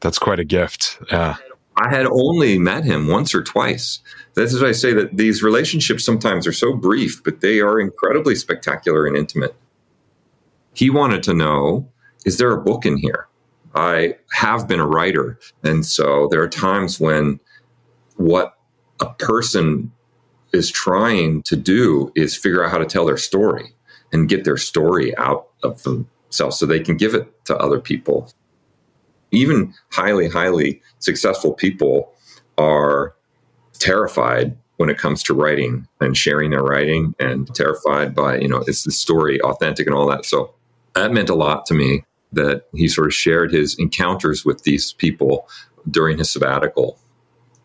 That's 0.00 0.18
quite 0.18 0.40
a 0.40 0.44
gift. 0.44 0.98
Yeah. 1.10 1.36
I 1.76 1.88
had 1.88 2.06
only 2.06 2.58
met 2.58 2.84
him 2.84 3.08
once 3.08 3.34
or 3.34 3.42
twice. 3.42 4.00
That's 4.34 4.60
why 4.60 4.68
I 4.68 4.72
say 4.72 4.92
that 4.92 5.16
these 5.16 5.42
relationships 5.42 6.04
sometimes 6.04 6.46
are 6.46 6.52
so 6.52 6.74
brief, 6.74 7.22
but 7.24 7.40
they 7.40 7.60
are 7.60 7.80
incredibly 7.80 8.34
spectacular 8.34 9.06
and 9.06 9.16
intimate. 9.16 9.54
He 10.74 10.90
wanted 10.90 11.22
to 11.24 11.34
know 11.34 11.88
is 12.24 12.38
there 12.38 12.52
a 12.52 12.60
book 12.60 12.86
in 12.86 12.98
here? 12.98 13.26
I 13.74 14.16
have 14.32 14.68
been 14.68 14.78
a 14.78 14.86
writer. 14.86 15.38
And 15.64 15.84
so 15.84 16.28
there 16.30 16.42
are 16.42 16.48
times 16.48 17.00
when 17.00 17.40
what 18.16 18.54
a 19.00 19.12
person 19.14 19.90
is 20.52 20.70
trying 20.70 21.42
to 21.44 21.56
do 21.56 22.12
is 22.14 22.36
figure 22.36 22.64
out 22.64 22.70
how 22.70 22.78
to 22.78 22.86
tell 22.86 23.06
their 23.06 23.16
story 23.16 23.74
and 24.12 24.28
get 24.28 24.44
their 24.44 24.58
story 24.58 25.16
out 25.16 25.48
of 25.62 25.82
so 26.32 26.66
they 26.66 26.80
can 26.80 26.96
give 26.96 27.14
it 27.14 27.44
to 27.46 27.56
other 27.56 27.80
people 27.80 28.32
even 29.32 29.72
highly, 29.90 30.28
highly 30.28 30.80
successful 31.00 31.54
people 31.54 32.12
are 32.58 33.14
terrified 33.78 34.56
when 34.76 34.90
it 34.90 34.98
comes 34.98 35.22
to 35.22 35.34
writing 35.34 35.88
and 36.00 36.16
sharing 36.16 36.50
their 36.50 36.62
writing 36.62 37.14
and 37.18 37.52
terrified 37.54 38.14
by, 38.14 38.38
you 38.38 38.48
know, 38.48 38.62
is 38.66 38.84
the 38.84 38.92
story 38.92 39.40
authentic 39.40 39.86
and 39.86 39.96
all 39.96 40.06
that. 40.06 40.24
So 40.24 40.54
that 40.94 41.12
meant 41.12 41.30
a 41.30 41.34
lot 41.34 41.66
to 41.66 41.74
me 41.74 42.04
that 42.32 42.66
he 42.74 42.88
sort 42.88 43.06
of 43.06 43.14
shared 43.14 43.52
his 43.52 43.74
encounters 43.78 44.44
with 44.44 44.62
these 44.64 44.92
people 44.92 45.48
during 45.90 46.18
his 46.18 46.30
sabbatical. 46.30 46.98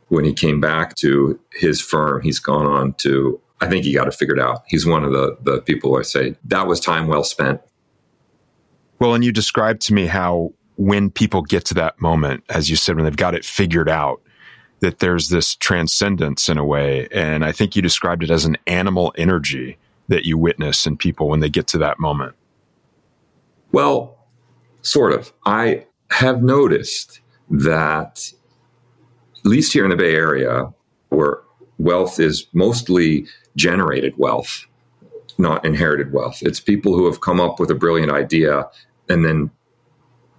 When 0.09 0.23
he 0.23 0.33
came 0.33 0.61
back 0.61 0.95
to 0.95 1.39
his 1.53 1.81
firm, 1.81 2.21
he's 2.21 2.39
gone 2.39 2.65
on 2.65 2.93
to, 2.95 3.41
I 3.59 3.67
think 3.67 3.83
he 3.83 3.93
got 3.93 4.07
it 4.07 4.13
figured 4.13 4.39
out. 4.39 4.63
He's 4.67 4.85
one 4.85 5.03
of 5.03 5.11
the, 5.11 5.37
the 5.41 5.61
people 5.61 5.97
I 5.97 6.03
say 6.03 6.35
that 6.45 6.67
was 6.67 6.79
time 6.79 7.07
well 7.07 7.23
spent. 7.23 7.61
Well, 8.99 9.13
and 9.13 9.23
you 9.23 9.31
described 9.31 9.81
to 9.83 9.93
me 9.93 10.07
how 10.07 10.53
when 10.75 11.09
people 11.09 11.41
get 11.41 11.65
to 11.65 11.73
that 11.75 11.99
moment, 12.01 12.43
as 12.49 12.69
you 12.69 12.75
said, 12.75 12.95
when 12.95 13.05
they've 13.05 13.15
got 13.15 13.35
it 13.35 13.45
figured 13.45 13.89
out, 13.89 14.21
that 14.79 14.99
there's 14.99 15.29
this 15.29 15.55
transcendence 15.55 16.49
in 16.49 16.57
a 16.57 16.65
way. 16.65 17.07
And 17.11 17.43
I 17.43 17.51
think 17.51 17.75
you 17.75 17.81
described 17.81 18.23
it 18.23 18.29
as 18.29 18.45
an 18.45 18.57
animal 18.67 19.13
energy 19.17 19.77
that 20.07 20.25
you 20.25 20.37
witness 20.37 20.85
in 20.85 20.97
people 20.97 21.29
when 21.29 21.39
they 21.39 21.49
get 21.49 21.67
to 21.67 21.77
that 21.79 21.99
moment. 21.99 22.35
Well, 23.71 24.17
sort 24.81 25.13
of. 25.13 25.33
I 25.45 25.85
have 26.11 26.41
noticed 26.41 27.19
that, 27.49 28.31
at 29.39 29.45
least 29.45 29.73
here 29.73 29.83
in 29.83 29.89
the 29.89 29.97
Bay 29.97 30.13
Area, 30.13 30.71
where 31.09 31.41
wealth 31.77 32.19
is 32.19 32.47
mostly 32.53 33.27
generated 33.55 34.13
wealth, 34.17 34.65
not 35.37 35.65
inherited 35.65 36.11
wealth. 36.11 36.39
It's 36.41 36.59
people 36.59 36.95
who 36.95 37.05
have 37.05 37.21
come 37.21 37.39
up 37.39 37.59
with 37.59 37.69
a 37.69 37.75
brilliant 37.75 38.11
idea 38.11 38.69
and 39.09 39.23
then 39.25 39.51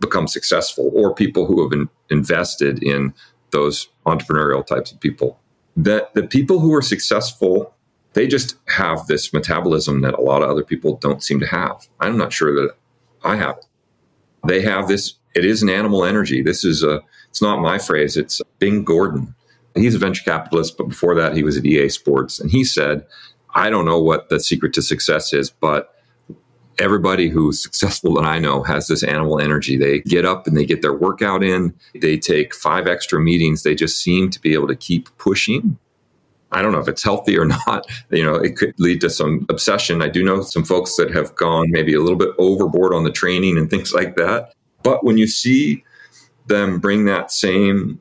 become 0.00 0.28
successful 0.28 0.90
or 0.94 1.14
people 1.14 1.46
who 1.46 1.62
have 1.62 1.72
in, 1.72 1.88
invested 2.10 2.82
in 2.82 3.14
those 3.50 3.88
entrepreneurial 4.06 4.66
types 4.66 4.92
of 4.92 5.00
people. 5.00 5.38
That 5.76 6.14
the 6.14 6.24
people 6.24 6.60
who 6.60 6.74
are 6.74 6.82
successful, 6.82 7.74
they 8.12 8.26
just 8.26 8.56
have 8.68 9.06
this 9.06 9.32
metabolism 9.32 10.00
that 10.02 10.14
a 10.14 10.20
lot 10.20 10.42
of 10.42 10.50
other 10.50 10.64
people 10.64 10.96
don't 10.96 11.22
seem 11.22 11.40
to 11.40 11.46
have. 11.46 11.88
I'm 12.00 12.16
not 12.16 12.32
sure 12.32 12.54
that 12.54 12.74
I 13.24 13.36
have 13.36 13.58
it. 13.58 13.64
They 14.46 14.62
have 14.62 14.88
this, 14.88 15.14
it 15.34 15.44
is 15.44 15.62
an 15.62 15.68
animal 15.68 16.04
energy. 16.04 16.42
This 16.42 16.64
is 16.64 16.82
a, 16.82 17.00
it's 17.28 17.42
not 17.42 17.60
my 17.60 17.78
phrase, 17.78 18.16
it's 18.16 18.40
Bing 18.58 18.84
Gordon. 18.84 19.34
He's 19.74 19.94
a 19.94 19.98
venture 19.98 20.24
capitalist, 20.24 20.76
but 20.76 20.88
before 20.88 21.14
that, 21.14 21.36
he 21.36 21.42
was 21.42 21.56
at 21.56 21.64
EA 21.64 21.88
Sports. 21.88 22.40
And 22.40 22.50
he 22.50 22.64
said, 22.64 23.06
I 23.54 23.70
don't 23.70 23.84
know 23.84 24.00
what 24.00 24.28
the 24.28 24.40
secret 24.40 24.72
to 24.74 24.82
success 24.82 25.32
is, 25.32 25.50
but 25.50 25.94
everybody 26.78 27.28
who's 27.28 27.62
successful 27.62 28.14
that 28.14 28.24
I 28.24 28.38
know 28.38 28.62
has 28.62 28.86
this 28.86 29.02
animal 29.02 29.40
energy. 29.40 29.76
They 29.76 30.00
get 30.00 30.24
up 30.24 30.46
and 30.46 30.56
they 30.56 30.64
get 30.64 30.82
their 30.82 30.94
workout 30.94 31.42
in. 31.42 31.74
They 31.94 32.16
take 32.16 32.54
five 32.54 32.86
extra 32.86 33.20
meetings. 33.20 33.62
They 33.62 33.74
just 33.74 34.00
seem 34.00 34.30
to 34.30 34.40
be 34.40 34.54
able 34.54 34.68
to 34.68 34.76
keep 34.76 35.08
pushing. 35.18 35.78
I 36.50 36.62
don't 36.62 36.72
know 36.72 36.78
if 36.78 36.88
it's 36.88 37.02
healthy 37.02 37.36
or 37.36 37.44
not. 37.66 37.86
You 38.10 38.24
know, 38.24 38.36
it 38.36 38.56
could 38.56 38.74
lead 38.78 39.00
to 39.02 39.10
some 39.10 39.46
obsession. 39.48 40.02
I 40.02 40.08
do 40.08 40.24
know 40.24 40.42
some 40.42 40.64
folks 40.64 40.96
that 40.96 41.10
have 41.12 41.34
gone 41.34 41.70
maybe 41.70 41.94
a 41.94 42.00
little 42.00 42.18
bit 42.18 42.30
overboard 42.38 42.94
on 42.94 43.04
the 43.04 43.12
training 43.12 43.58
and 43.58 43.68
things 43.68 43.92
like 43.92 44.16
that. 44.16 44.54
But 44.82 45.04
when 45.04 45.18
you 45.18 45.26
see 45.26 45.84
them 46.46 46.78
bring 46.78 47.04
that 47.04 47.30
same 47.30 48.00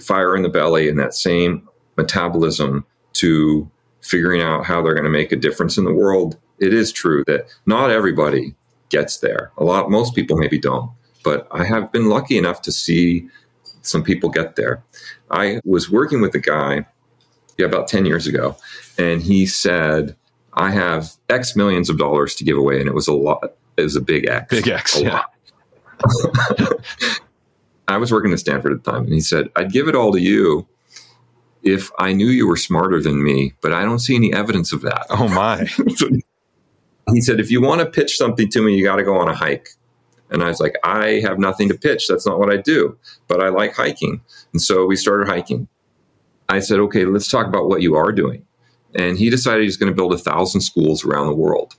fire 0.00 0.36
in 0.36 0.42
the 0.42 0.48
belly 0.48 0.88
and 0.88 0.98
that 0.98 1.14
same 1.14 1.66
metabolism 1.96 2.84
to 3.14 3.70
figuring 4.04 4.42
out 4.42 4.64
how 4.64 4.82
they're 4.82 4.94
going 4.94 5.04
to 5.04 5.10
make 5.10 5.32
a 5.32 5.36
difference 5.36 5.76
in 5.76 5.84
the 5.84 5.92
world, 5.92 6.38
it 6.58 6.72
is 6.72 6.92
true 6.92 7.24
that 7.26 7.46
not 7.66 7.90
everybody 7.90 8.54
gets 8.90 9.18
there. 9.18 9.50
A 9.58 9.64
lot, 9.64 9.90
most 9.90 10.14
people 10.14 10.36
maybe 10.36 10.58
don't, 10.58 10.90
but 11.24 11.48
I 11.50 11.64
have 11.64 11.90
been 11.90 12.08
lucky 12.08 12.38
enough 12.38 12.62
to 12.62 12.72
see 12.72 13.28
some 13.82 14.02
people 14.02 14.28
get 14.30 14.56
there. 14.56 14.84
I 15.30 15.60
was 15.64 15.90
working 15.90 16.20
with 16.20 16.34
a 16.34 16.38
guy 16.38 16.86
yeah, 17.58 17.66
about 17.66 17.88
10 17.88 18.06
years 18.06 18.26
ago, 18.26 18.56
and 18.98 19.22
he 19.22 19.46
said, 19.46 20.16
I 20.54 20.70
have 20.70 21.12
X 21.28 21.56
millions 21.56 21.90
of 21.90 21.98
dollars 21.98 22.34
to 22.36 22.44
give 22.44 22.56
away. 22.56 22.78
And 22.80 22.88
it 22.88 22.94
was 22.94 23.08
a 23.08 23.12
lot. 23.12 23.56
It 23.76 23.82
was 23.82 23.96
a 23.96 24.00
big 24.00 24.28
X. 24.28 24.46
Big 24.50 24.68
X. 24.68 25.00
yeah. 25.00 25.24
I 27.88 27.96
was 27.98 28.10
working 28.12 28.32
at 28.32 28.38
Stanford 28.38 28.72
at 28.72 28.84
the 28.84 28.90
time, 28.90 29.04
and 29.04 29.12
he 29.12 29.20
said, 29.20 29.48
I'd 29.56 29.72
give 29.72 29.88
it 29.88 29.94
all 29.94 30.12
to 30.12 30.20
you 30.20 30.66
if 31.64 31.90
I 31.98 32.12
knew 32.12 32.28
you 32.28 32.46
were 32.46 32.56
smarter 32.56 33.00
than 33.00 33.24
me, 33.24 33.54
but 33.62 33.72
I 33.72 33.82
don't 33.82 33.98
see 33.98 34.14
any 34.14 34.32
evidence 34.32 34.72
of 34.72 34.82
that. 34.82 35.06
Oh, 35.10 35.28
my. 35.28 35.64
he 37.12 37.20
said, 37.20 37.40
if 37.40 37.50
you 37.50 37.60
want 37.60 37.80
to 37.80 37.86
pitch 37.86 38.16
something 38.16 38.48
to 38.50 38.62
me, 38.62 38.76
you 38.76 38.84
got 38.84 38.96
to 38.96 39.02
go 39.02 39.16
on 39.16 39.28
a 39.28 39.34
hike. 39.34 39.70
And 40.30 40.42
I 40.42 40.48
was 40.48 40.60
like, 40.60 40.76
I 40.84 41.20
have 41.20 41.38
nothing 41.38 41.68
to 41.68 41.74
pitch. 41.74 42.06
That's 42.06 42.26
not 42.26 42.38
what 42.38 42.52
I 42.52 42.58
do, 42.58 42.98
but 43.28 43.42
I 43.42 43.48
like 43.48 43.74
hiking. 43.74 44.20
And 44.52 44.60
so 44.60 44.84
we 44.84 44.96
started 44.96 45.26
hiking. 45.26 45.68
I 46.48 46.60
said, 46.60 46.80
okay, 46.80 47.06
let's 47.06 47.30
talk 47.30 47.46
about 47.46 47.68
what 47.68 47.82
you 47.82 47.94
are 47.94 48.12
doing. 48.12 48.44
And 48.94 49.18
he 49.18 49.30
decided 49.30 49.64
he's 49.64 49.76
going 49.76 49.90
to 49.90 49.96
build 49.96 50.12
a 50.12 50.18
thousand 50.18 50.60
schools 50.60 51.04
around 51.04 51.26
the 51.26 51.34
world. 51.34 51.74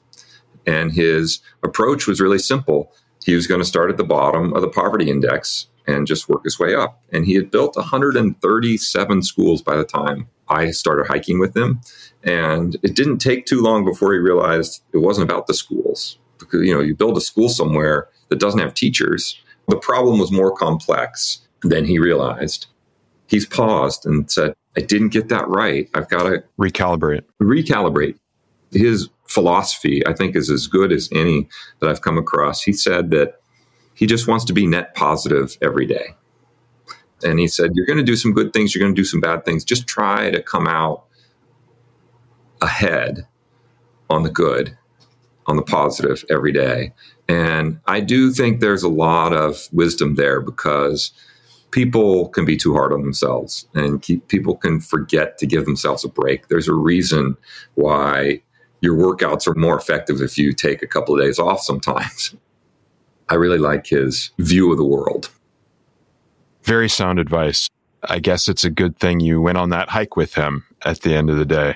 And 0.65 0.91
his 0.91 1.41
approach 1.63 2.07
was 2.07 2.19
really 2.19 2.39
simple. 2.39 2.91
He 3.23 3.35
was 3.35 3.45
going 3.45 3.61
to 3.61 3.67
start 3.67 3.91
at 3.91 3.97
the 3.97 4.03
bottom 4.03 4.53
of 4.53 4.61
the 4.61 4.67
poverty 4.67 5.09
index 5.09 5.67
and 5.87 6.07
just 6.07 6.29
work 6.29 6.43
his 6.43 6.59
way 6.59 6.73
up. 6.75 7.01
And 7.11 7.25
he 7.25 7.35
had 7.35 7.51
built 7.51 7.75
137 7.75 9.23
schools 9.23 9.61
by 9.61 9.75
the 9.75 9.83
time 9.83 10.27
I 10.47 10.71
started 10.71 11.07
hiking 11.07 11.39
with 11.39 11.55
him. 11.55 11.81
And 12.23 12.75
it 12.83 12.95
didn't 12.95 13.19
take 13.19 13.45
too 13.45 13.61
long 13.61 13.85
before 13.85 14.13
he 14.13 14.19
realized 14.19 14.83
it 14.93 14.99
wasn't 14.99 15.29
about 15.29 15.47
the 15.47 15.53
schools. 15.53 16.17
Because, 16.39 16.65
you 16.65 16.73
know, 16.73 16.81
you 16.81 16.95
build 16.95 17.17
a 17.17 17.21
school 17.21 17.49
somewhere 17.49 18.09
that 18.29 18.39
doesn't 18.39 18.59
have 18.59 18.73
teachers. 18.73 19.39
The 19.67 19.77
problem 19.77 20.19
was 20.19 20.31
more 20.31 20.55
complex 20.55 21.41
than 21.61 21.85
he 21.85 21.99
realized. 21.99 22.67
He's 23.27 23.45
paused 23.45 24.05
and 24.05 24.29
said, 24.29 24.53
I 24.77 24.81
didn't 24.81 25.09
get 25.09 25.29
that 25.29 25.47
right. 25.47 25.89
I've 25.93 26.09
got 26.09 26.23
to 26.23 26.43
recalibrate. 26.59 27.23
Recalibrate. 27.41 28.19
His 28.71 29.09
philosophy, 29.27 30.05
I 30.05 30.13
think, 30.13 30.35
is 30.35 30.49
as 30.49 30.67
good 30.67 30.91
as 30.91 31.09
any 31.11 31.47
that 31.79 31.89
I've 31.89 32.01
come 32.01 32.17
across. 32.17 32.61
He 32.61 32.73
said 32.73 33.09
that 33.11 33.39
he 33.95 34.05
just 34.05 34.27
wants 34.27 34.45
to 34.45 34.53
be 34.53 34.67
net 34.67 34.93
positive 34.93 35.57
every 35.61 35.85
day. 35.85 36.15
And 37.23 37.39
he 37.39 37.47
said, 37.47 37.71
You're 37.73 37.85
going 37.85 37.97
to 37.97 38.03
do 38.03 38.15
some 38.15 38.33
good 38.33 38.53
things, 38.53 38.75
you're 38.75 38.83
going 38.83 38.93
to 38.93 39.01
do 39.01 39.05
some 39.05 39.21
bad 39.21 39.45
things. 39.45 39.63
Just 39.63 39.87
try 39.87 40.29
to 40.29 40.41
come 40.41 40.67
out 40.67 41.05
ahead 42.61 43.27
on 44.09 44.23
the 44.23 44.29
good, 44.29 44.77
on 45.47 45.55
the 45.55 45.63
positive 45.63 46.23
every 46.29 46.51
day. 46.51 46.93
And 47.27 47.79
I 47.87 48.01
do 48.01 48.31
think 48.31 48.59
there's 48.59 48.83
a 48.83 48.89
lot 48.89 49.33
of 49.33 49.67
wisdom 49.71 50.15
there 50.15 50.41
because 50.41 51.11
people 51.71 52.29
can 52.29 52.45
be 52.45 52.55
too 52.55 52.73
hard 52.73 52.93
on 52.93 53.01
themselves 53.01 53.67
and 53.73 54.01
keep, 54.01 54.27
people 54.27 54.55
can 54.55 54.79
forget 54.79 55.37
to 55.39 55.45
give 55.47 55.65
themselves 55.65 56.03
a 56.05 56.09
break. 56.09 56.47
There's 56.47 56.67
a 56.67 56.73
reason 56.73 57.35
why 57.73 58.41
your 58.81 58.95
workouts 58.95 59.47
are 59.47 59.55
more 59.55 59.77
effective 59.77 60.21
if 60.21 60.37
you 60.37 60.53
take 60.53 60.83
a 60.83 60.87
couple 60.87 61.15
of 61.15 61.21
days 61.21 61.39
off 61.39 61.61
sometimes. 61.61 62.35
I 63.29 63.35
really 63.35 63.57
like 63.57 63.87
his 63.87 64.31
view 64.37 64.71
of 64.71 64.77
the 64.77 64.85
world. 64.85 65.29
Very 66.63 66.89
sound 66.89 67.19
advice. 67.19 67.69
I 68.03 68.19
guess 68.19 68.47
it's 68.47 68.63
a 68.63 68.69
good 68.69 68.97
thing 68.97 69.19
you 69.19 69.41
went 69.41 69.57
on 69.57 69.69
that 69.69 69.89
hike 69.89 70.15
with 70.15 70.35
him 70.35 70.65
at 70.83 71.01
the 71.01 71.15
end 71.15 71.29
of 71.29 71.37
the 71.37 71.45
day. 71.45 71.75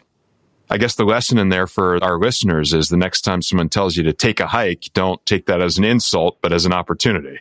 I 0.69 0.77
guess 0.77 0.95
the 0.95 1.03
lesson 1.03 1.39
in 1.39 1.49
there 1.49 1.65
for 1.65 2.03
our 2.03 2.19
listeners 2.19 2.73
is 2.73 2.89
the 2.89 2.97
next 2.97 3.21
time 3.21 3.41
someone 3.41 3.69
tells 3.69 3.97
you 3.97 4.03
to 4.03 4.13
take 4.13 4.39
a 4.39 4.47
hike, 4.47 4.89
don't 4.93 5.23
take 5.25 5.47
that 5.47 5.61
as 5.61 5.79
an 5.79 5.83
insult, 5.83 6.37
but 6.41 6.53
as 6.53 6.65
an 6.65 6.73
opportunity. 6.73 7.39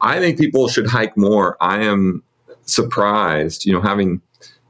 I 0.00 0.20
think 0.20 0.38
people 0.38 0.68
should 0.68 0.86
hike 0.86 1.16
more. 1.16 1.56
I 1.60 1.82
am 1.82 2.22
surprised, 2.62 3.66
you 3.66 3.72
know, 3.72 3.80
having, 3.80 4.22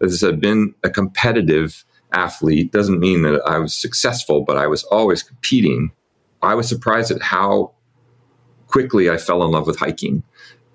as 0.02 0.14
I 0.14 0.16
said, 0.16 0.40
been 0.40 0.74
a 0.82 0.88
competitive 0.88 1.84
athlete 2.12 2.72
doesn't 2.72 2.98
mean 2.98 3.22
that 3.22 3.42
I 3.46 3.58
was 3.58 3.74
successful, 3.74 4.42
but 4.42 4.56
I 4.56 4.66
was 4.66 4.84
always 4.84 5.22
competing. 5.22 5.92
I 6.40 6.54
was 6.54 6.66
surprised 6.66 7.10
at 7.10 7.20
how 7.20 7.72
quickly 8.68 9.10
I 9.10 9.16
fell 9.16 9.44
in 9.44 9.50
love 9.50 9.66
with 9.66 9.78
hiking. 9.78 10.22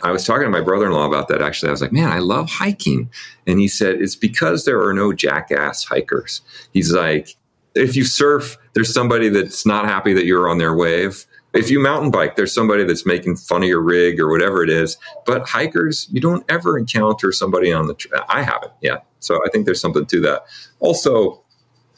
I 0.01 0.11
was 0.11 0.25
talking 0.25 0.43
to 0.43 0.49
my 0.49 0.61
brother 0.61 0.87
in 0.87 0.91
law 0.91 1.07
about 1.07 1.29
that 1.29 1.41
actually. 1.41 1.69
I 1.69 1.71
was 1.71 1.81
like, 1.81 1.93
man, 1.93 2.11
I 2.11 2.19
love 2.19 2.49
hiking. 2.49 3.09
And 3.47 3.59
he 3.59 3.69
said, 3.69 4.01
it's 4.01 4.17
because 4.17 4.65
there 4.65 4.81
are 4.85 4.93
no 4.93 5.13
jackass 5.13 5.85
hikers. 5.85 6.41
He's 6.73 6.91
like, 6.91 7.35
if 7.73 7.95
you 7.95 8.03
surf, 8.03 8.57
there's 8.73 8.93
somebody 8.93 9.29
that's 9.29 9.65
not 9.65 9.85
happy 9.85 10.13
that 10.13 10.25
you're 10.25 10.49
on 10.49 10.57
their 10.57 10.75
wave. 10.75 11.25
If 11.53 11.69
you 11.69 11.79
mountain 11.79 12.11
bike, 12.11 12.35
there's 12.35 12.53
somebody 12.53 12.83
that's 12.83 13.05
making 13.05 13.37
fun 13.37 13.63
of 13.63 13.69
your 13.69 13.81
rig 13.81 14.19
or 14.19 14.29
whatever 14.29 14.63
it 14.63 14.69
is. 14.69 14.97
But 15.25 15.47
hikers, 15.47 16.07
you 16.11 16.19
don't 16.19 16.43
ever 16.49 16.77
encounter 16.77 17.31
somebody 17.31 17.71
on 17.71 17.87
the. 17.87 17.93
Tra- 17.93 18.25
I 18.27 18.41
haven't 18.41 18.73
yet. 18.81 19.05
So 19.19 19.35
I 19.45 19.49
think 19.51 19.65
there's 19.65 19.79
something 19.79 20.05
to 20.07 20.19
that. 20.21 20.45
Also, 20.79 21.41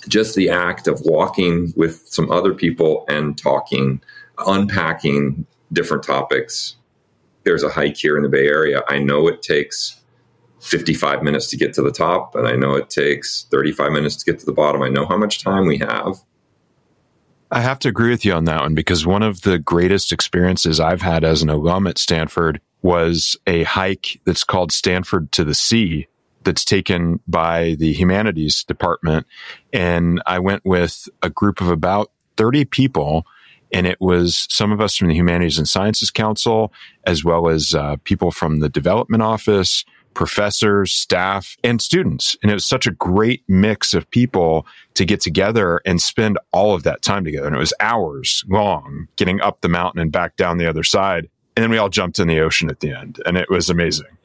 just 0.08 0.36
the 0.36 0.50
act 0.50 0.88
of 0.88 1.02
walking 1.06 1.74
with 1.76 2.06
some 2.08 2.30
other 2.32 2.54
people 2.54 3.06
and 3.08 3.38
talking, 3.38 4.02
unpacking 4.46 5.46
different 5.76 6.04
topics 6.04 6.78
there's 7.46 7.64
a 7.64 7.70
hike 7.70 7.96
here 7.96 8.18
in 8.18 8.24
the 8.24 8.30
Bay 8.30 8.48
Area, 8.48 8.82
I 8.90 9.00
know 9.00 9.28
it 9.28 9.42
takes 9.42 10.02
55 10.62 11.24
minutes 11.24 11.48
to 11.52 11.58
get 11.58 11.74
to 11.76 11.82
the 11.82 11.92
top, 11.92 12.36
and 12.36 12.48
I 12.48 12.56
know 12.56 12.74
it 12.76 12.90
takes 12.90 13.46
35 13.52 13.92
minutes 13.92 14.18
to 14.18 14.30
get 14.30 14.40
to 14.40 14.46
the 14.46 14.52
bottom. 14.52 14.82
I 14.82 14.90
know 14.90 15.06
how 15.06 15.16
much 15.16 15.44
time 15.44 15.68
we 15.68 15.78
have. 15.78 16.18
I 17.52 17.62
have 17.62 17.80
to 17.80 17.90
agree 17.90 18.10
with 18.10 18.26
you 18.26 18.34
on 18.34 18.46
that 18.46 18.62
one 18.62 18.74
because 18.74 19.06
one 19.06 19.22
of 19.22 19.42
the 19.42 19.60
greatest 19.60 20.12
experiences 20.12 20.80
I've 20.80 21.04
had 21.04 21.24
as 21.24 21.44
an 21.44 21.50
alum 21.50 21.86
at 21.86 22.00
Stanford 22.00 22.60
was 22.82 23.38
a 23.46 23.64
hike 23.64 24.20
that's 24.26 24.44
called 24.44 24.72
Stanford 24.72 25.32
to 25.34 25.44
the 25.44 25.54
Sea 25.54 26.08
that's 26.44 26.66
taken 26.66 27.20
by 27.28 27.76
the 27.78 27.94
humanities 27.94 28.64
department. 28.64 29.28
And 29.72 30.22
I 30.26 30.40
went 30.40 30.66
with 30.66 31.08
a 31.22 31.30
group 31.30 31.62
of 31.62 31.70
about 31.70 32.12
30 32.38 32.66
people 32.66 33.26
and 33.76 33.86
it 33.86 34.00
was 34.00 34.48
some 34.50 34.72
of 34.72 34.80
us 34.80 34.96
from 34.96 35.10
the 35.10 35.16
Humanities 35.16 35.58
and 35.58 35.68
Sciences 35.68 36.10
Council, 36.10 36.72
as 37.06 37.26
well 37.26 37.50
as 37.50 37.76
uh, 37.76 37.98
people 38.06 38.32
from 38.32 38.62
the 38.62 38.70
development 38.70 39.22
office, 39.22 39.84
professors, 40.14 40.94
staff, 40.94 41.58
and 41.62 41.82
students. 41.82 42.38
And 42.42 42.50
it 42.50 42.54
was 42.54 42.66
such 42.66 42.88
a 42.88 42.92
great 42.92 43.44
mix 43.50 43.94
of 43.94 44.10
people 44.12 44.66
to 44.94 45.04
get 45.04 45.20
together 45.20 45.82
and 45.86 46.02
spend 46.02 46.40
all 46.54 46.74
of 46.74 46.84
that 46.84 47.02
time 47.02 47.26
together. 47.26 47.48
And 47.48 47.56
it 47.56 47.60
was 47.60 47.74
hours 47.82 48.46
long 48.48 49.10
getting 49.18 49.42
up 49.42 49.60
the 49.60 49.68
mountain 49.68 50.00
and 50.00 50.10
back 50.10 50.38
down 50.38 50.58
the 50.58 50.70
other 50.70 50.84
side. 50.84 51.28
And 51.58 51.62
then 51.62 51.70
we 51.70 51.78
all 51.78 51.90
jumped 51.90 52.18
in 52.18 52.30
the 52.30 52.40
ocean 52.40 52.70
at 52.70 52.80
the 52.80 52.92
end, 52.92 53.22
and 53.26 53.36
it 53.36 53.50
was 53.50 53.70
amazing. 53.70 54.18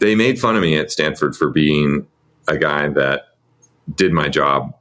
They 0.00 0.14
made 0.14 0.38
fun 0.38 0.54
of 0.54 0.60
me 0.60 0.76
at 0.76 0.90
Stanford 0.90 1.34
for 1.34 1.48
being 1.48 2.06
a 2.46 2.58
guy 2.58 2.88
that 2.88 3.28
did 3.94 4.12
my 4.12 4.28
job 4.28 4.74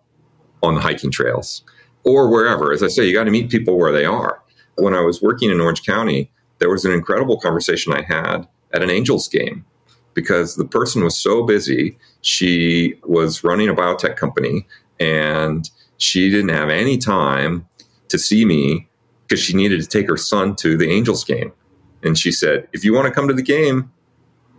on 0.62 0.76
the 0.76 0.82
hiking 0.82 1.12
trails 1.12 1.64
or 2.04 2.30
wherever. 2.30 2.72
As 2.72 2.84
I 2.84 2.88
say, 2.88 3.06
you 3.06 3.14
got 3.14 3.26
to 3.26 3.32
meet 3.32 3.50
people 3.50 3.78
where 3.78 3.92
they 3.92 4.06
are. 4.06 4.42
When 4.76 4.94
I 4.94 5.02
was 5.02 5.22
working 5.22 5.50
in 5.50 5.60
Orange 5.60 5.84
County, 5.84 6.32
there 6.60 6.70
was 6.70 6.86
an 6.86 6.92
incredible 6.92 7.40
conversation 7.40 7.94
I 7.94 8.02
had 8.02 8.48
at 8.74 8.84
an 8.84 8.90
Angels 8.90 9.28
game 9.28 9.66
because 10.14 10.56
the 10.56 10.66
person 10.66 11.04
was 11.04 11.18
so 11.18 11.44
busy. 11.44 11.98
She 12.22 12.96
was 13.04 13.44
running 13.44 13.70
a 13.70 13.74
biotech 13.74 14.16
company 14.16 14.68
and 15.00 15.70
she 15.98 16.30
didn't 16.30 16.50
have 16.50 16.70
any 16.70 16.98
time 16.98 17.68
to 18.10 18.18
see 18.18 18.46
me 18.46 18.88
because 19.28 19.44
she 19.44 19.56
needed 19.56 19.82
to 19.82 19.88
take 19.88 20.08
her 20.08 20.18
son 20.18 20.56
to 20.58 20.78
the 20.78 20.90
Angels 20.90 21.24
game. 21.24 21.52
And 22.04 22.18
she 22.18 22.32
said, 22.32 22.68
If 22.74 22.84
you 22.84 22.94
want 22.94 23.08
to 23.08 23.12
come 23.14 23.28
to 23.28 23.34
the 23.34 23.42
game, 23.42 23.92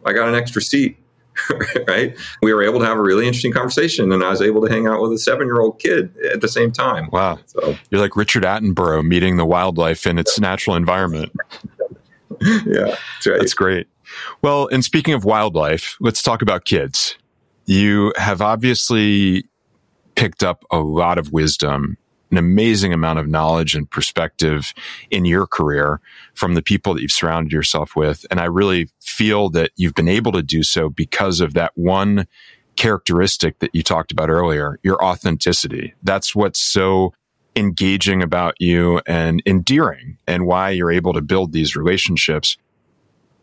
I 0.05 0.13
got 0.13 0.29
an 0.29 0.35
extra 0.35 0.63
seat. 0.63 0.97
right? 1.89 2.17
We 2.43 2.53
were 2.53 2.63
able 2.63 2.81
to 2.81 2.87
have 2.87 2.99
a 2.99 3.03
really 3.03 3.27
interesting 3.27 3.53
conversation, 3.53 4.13
and 4.13 4.23
I 4.23 4.31
was 4.31 4.43
able 4.43 4.67
to 4.67 4.73
hang 4.73 4.87
out 4.87 5.01
with 5.01 5.13
a 5.13 5.19
seven 5.19 5.47
year 5.47 5.61
old 5.61 5.79
kid 5.79 6.15
at 6.33 6.41
the 6.41 6.49
same 6.49 6.73
time. 6.73 7.09
Wow. 7.13 7.39
So 7.47 7.77
you're 7.91 8.01
like 8.01 8.17
Richard 8.17 8.45
Attenborough 8.45 9.05
meeting 9.05 9.37
the 9.37 9.47
wildlife 9.47 10.07
in 10.07 10.19
its 10.19 10.39
natural 10.39 10.77
environment. 10.77 11.33
yeah, 12.41 12.65
that's, 12.67 13.27
right. 13.27 13.39
that's 13.39 13.55
great. 13.55 13.89
Well, 14.43 14.69
and 14.69 14.85
speaking 14.85 15.15
of 15.15 15.25
wildlife, 15.25 15.97
let's 16.01 16.23
talk 16.23 16.43
about 16.43 16.65
kids. 16.65 17.17
You 17.65 18.13
have 18.17 18.43
obviously 18.43 19.45
picked 20.15 20.43
up 20.43 20.65
a 20.71 20.79
lot 20.79 21.19
of 21.19 21.33
wisdom 21.33 21.97
an 22.33 22.39
amazing 22.39 22.93
amount 22.93 23.19
of 23.19 23.29
knowledge 23.29 23.77
and 23.77 23.89
perspective 23.89 24.73
in 25.11 25.25
your 25.25 25.47
career 25.47 26.01
from 26.35 26.55
the 26.55 26.63
people 26.63 26.95
that 26.95 27.03
you've 27.03 27.13
surrounded 27.13 27.53
yourself 27.53 27.95
with. 27.95 28.27
And 28.31 28.41
I 28.41 28.47
really 28.47 28.89
feel 29.01 29.51
that 29.51 29.71
you've 29.77 29.95
been 29.95 30.09
able 30.09 30.33
to 30.33 30.43
do 30.43 30.63
so 30.63 30.89
because 30.89 31.41
of 31.41 31.55
that 31.55 31.73
one 31.75 32.27
characteristic 32.77 33.59
that 33.59 33.75
you 33.75 33.83
talked 33.83 34.11
about 34.11 34.31
earlier, 34.31 34.79
your 34.83 35.03
authenticity. 35.05 35.95
That's 36.03 36.35
what's 36.35 36.59
so 36.59 37.13
engaging 37.55 38.23
about 38.23 38.55
you 38.59 39.03
and 39.07 39.43
endearing 39.45 40.17
and 40.27 40.47
why 40.47 40.71
you're 40.71 40.91
able 40.91 41.13
to 41.13 41.21
build 41.21 41.53
these 41.53 41.77
relationships. 41.77 42.57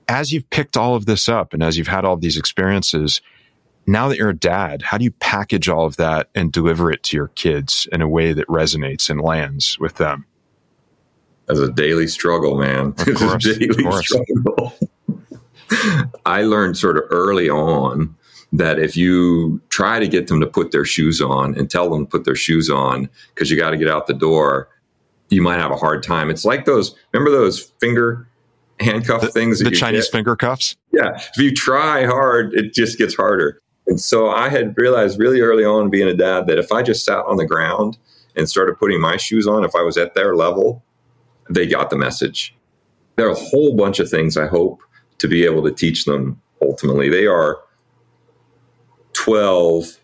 As 0.07 0.31
you've 0.31 0.49
picked 0.49 0.75
all 0.75 0.95
of 0.95 1.05
this 1.05 1.29
up 1.29 1.53
and 1.53 1.61
as 1.61 1.77
you've 1.77 1.87
had 1.87 2.05
all 2.05 2.15
of 2.15 2.21
these 2.21 2.37
experiences, 2.37 3.21
now 3.91 4.07
that 4.07 4.17
you're 4.17 4.29
a 4.29 4.35
dad, 4.35 4.83
how 4.83 4.97
do 4.97 5.03
you 5.03 5.11
package 5.11 5.67
all 5.67 5.85
of 5.85 5.97
that 5.97 6.29
and 6.35 6.51
deliver 6.51 6.91
it 6.91 7.01
to 7.03 7.17
your 7.17 7.29
kids 7.29 7.87
in 7.91 8.01
a 8.01 8.07
way 8.07 8.33
that 8.33 8.47
resonates 8.47 9.09
and 9.09 9.19
lands 9.19 9.79
with 9.79 9.95
them? 9.95 10.25
As 11.47 11.59
a 11.59 11.71
daily 11.71 12.07
struggle, 12.07 12.59
man. 12.59 12.93
Of 12.97 12.97
course, 13.15 13.45
a 13.45 13.57
daily 13.57 13.69
of 13.69 13.91
course. 13.91 14.07
struggle. 14.07 14.73
I 16.25 16.43
learned 16.43 16.77
sort 16.77 16.97
of 16.97 17.03
early 17.09 17.49
on 17.49 18.15
that 18.53 18.79
if 18.79 18.95
you 18.95 19.59
try 19.69 19.99
to 19.99 20.07
get 20.07 20.27
them 20.27 20.39
to 20.39 20.47
put 20.47 20.71
their 20.71 20.85
shoes 20.85 21.21
on 21.21 21.55
and 21.57 21.69
tell 21.69 21.89
them 21.89 22.05
to 22.05 22.09
put 22.09 22.25
their 22.25 22.35
shoes 22.35 22.69
on 22.69 23.09
because 23.33 23.49
you 23.49 23.57
got 23.57 23.71
to 23.71 23.77
get 23.77 23.87
out 23.87 24.07
the 24.07 24.13
door, 24.13 24.69
you 25.29 25.41
might 25.41 25.59
have 25.59 25.71
a 25.71 25.75
hard 25.75 26.03
time. 26.03 26.29
It's 26.29 26.45
like 26.45 26.65
those, 26.65 26.95
remember 27.11 27.31
those 27.31 27.71
finger 27.79 28.27
handcuff 28.79 29.21
the, 29.21 29.29
things? 29.29 29.59
The 29.59 29.71
Chinese 29.71 30.05
get? 30.05 30.11
finger 30.11 30.35
cuffs? 30.35 30.75
Yeah. 30.91 31.15
If 31.15 31.37
you 31.37 31.53
try 31.53 32.05
hard, 32.05 32.53
it 32.53 32.73
just 32.73 32.97
gets 32.97 33.15
harder. 33.15 33.61
And 33.89 33.99
so 33.99 34.29
I 34.29 34.49
had 34.49 34.77
realized 34.77 35.19
really 35.19 35.41
early 35.41 35.65
on 35.65 35.89
being 35.89 36.07
a 36.07 36.13
dad 36.13 36.45
that 36.45 36.59
if 36.59 36.71
I 36.71 36.83
just 36.83 37.03
sat 37.03 37.25
on 37.25 37.37
the 37.37 37.45
ground 37.45 37.97
and 38.35 38.47
started 38.47 38.77
putting 38.77 39.01
my 39.01 39.17
shoes 39.17 39.47
on, 39.47 39.63
if 39.63 39.75
I 39.75 39.81
was 39.81 39.97
at 39.97 40.13
their 40.13 40.35
level, 40.35 40.83
they 41.49 41.65
got 41.65 41.89
the 41.89 41.97
message. 41.97 42.55
There 43.15 43.27
are 43.27 43.31
a 43.31 43.35
whole 43.35 43.75
bunch 43.75 43.99
of 43.99 44.07
things 44.07 44.37
I 44.37 44.45
hope 44.45 44.81
to 45.17 45.27
be 45.27 45.43
able 45.43 45.63
to 45.63 45.71
teach 45.71 46.05
them 46.05 46.39
ultimately. 46.61 47.09
They 47.09 47.25
are 47.25 47.57
12 49.13 49.97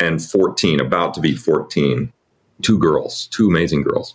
and 0.00 0.22
14, 0.24 0.80
about 0.80 1.12
to 1.14 1.20
be 1.20 1.36
14. 1.36 2.10
Two 2.62 2.78
girls, 2.78 3.26
two 3.26 3.46
amazing 3.46 3.82
girls. 3.82 4.14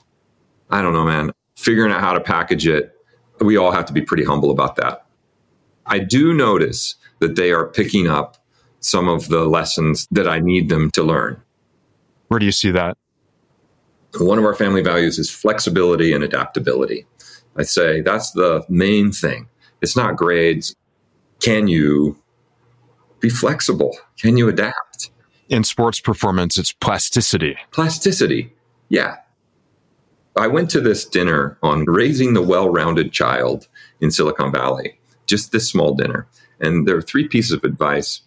I 0.71 0.81
don't 0.81 0.93
know, 0.93 1.05
man. 1.05 1.31
Figuring 1.55 1.91
out 1.91 2.01
how 2.01 2.13
to 2.13 2.19
package 2.19 2.65
it, 2.65 2.95
we 3.39 3.57
all 3.57 3.71
have 3.71 3.85
to 3.85 3.93
be 3.93 4.01
pretty 4.01 4.23
humble 4.23 4.49
about 4.49 4.75
that. 4.77 5.05
I 5.85 5.99
do 5.99 6.33
notice 6.33 6.95
that 7.19 7.35
they 7.35 7.51
are 7.51 7.67
picking 7.67 8.07
up 8.07 8.40
some 8.81 9.07
of 9.07 9.29
the 9.29 9.45
lessons 9.45 10.07
that 10.11 10.27
I 10.27 10.39
need 10.39 10.69
them 10.69 10.91
to 10.91 11.03
learn. 11.03 11.41
Where 12.27 12.39
do 12.39 12.45
you 12.45 12.51
see 12.51 12.71
that? 12.71 12.97
One 14.19 14.37
of 14.37 14.45
our 14.45 14.53
family 14.53 14.81
values 14.83 15.17
is 15.17 15.29
flexibility 15.29 16.13
and 16.13 16.23
adaptability. 16.23 17.05
I 17.55 17.63
say 17.63 18.01
that's 18.01 18.31
the 18.31 18.65
main 18.67 19.11
thing. 19.11 19.47
It's 19.81 19.95
not 19.95 20.15
grades. 20.17 20.75
Can 21.39 21.67
you 21.67 22.17
Be 23.19 23.29
flexible. 23.29 23.97
Can 24.19 24.35
you 24.35 24.49
adapt? 24.49 25.11
In 25.47 25.63
sports 25.63 25.99
performance, 25.99 26.57
it's 26.57 26.71
plasticity. 26.73 27.55
Plasticity. 27.71 28.53
Yeah. 28.89 29.17
I 30.35 30.47
went 30.47 30.69
to 30.71 30.81
this 30.81 31.05
dinner 31.05 31.57
on 31.61 31.85
raising 31.85 32.33
the 32.33 32.41
well 32.41 32.69
rounded 32.69 33.11
child 33.11 33.67
in 33.99 34.09
Silicon 34.11 34.51
Valley, 34.51 34.99
just 35.27 35.51
this 35.51 35.69
small 35.69 35.93
dinner. 35.93 36.27
And 36.59 36.87
there 36.87 36.97
are 36.97 37.01
three 37.01 37.27
pieces 37.27 37.51
of 37.51 37.63
advice. 37.63 38.21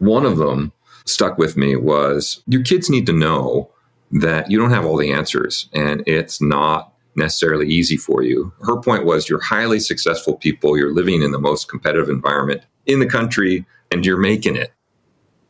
One 0.00 0.24
of 0.24 0.38
them 0.38 0.72
stuck 1.04 1.38
with 1.38 1.56
me 1.56 1.76
was 1.76 2.42
your 2.46 2.62
kids 2.62 2.90
need 2.90 3.06
to 3.06 3.12
know 3.12 3.70
that 4.10 4.50
you 4.50 4.58
don't 4.58 4.70
have 4.70 4.84
all 4.84 4.96
the 4.96 5.12
answers 5.12 5.68
and 5.72 6.02
it's 6.06 6.40
not 6.40 6.92
necessarily 7.16 7.68
easy 7.68 7.96
for 7.96 8.22
you. 8.22 8.52
Her 8.62 8.80
point 8.80 9.04
was 9.04 9.28
you're 9.28 9.42
highly 9.42 9.78
successful 9.78 10.36
people, 10.36 10.76
you're 10.76 10.94
living 10.94 11.22
in 11.22 11.32
the 11.32 11.38
most 11.38 11.68
competitive 11.68 12.08
environment 12.08 12.62
in 12.86 12.98
the 13.00 13.06
country, 13.06 13.66
and 13.90 14.06
you're 14.06 14.16
making 14.16 14.56
it. 14.56 14.72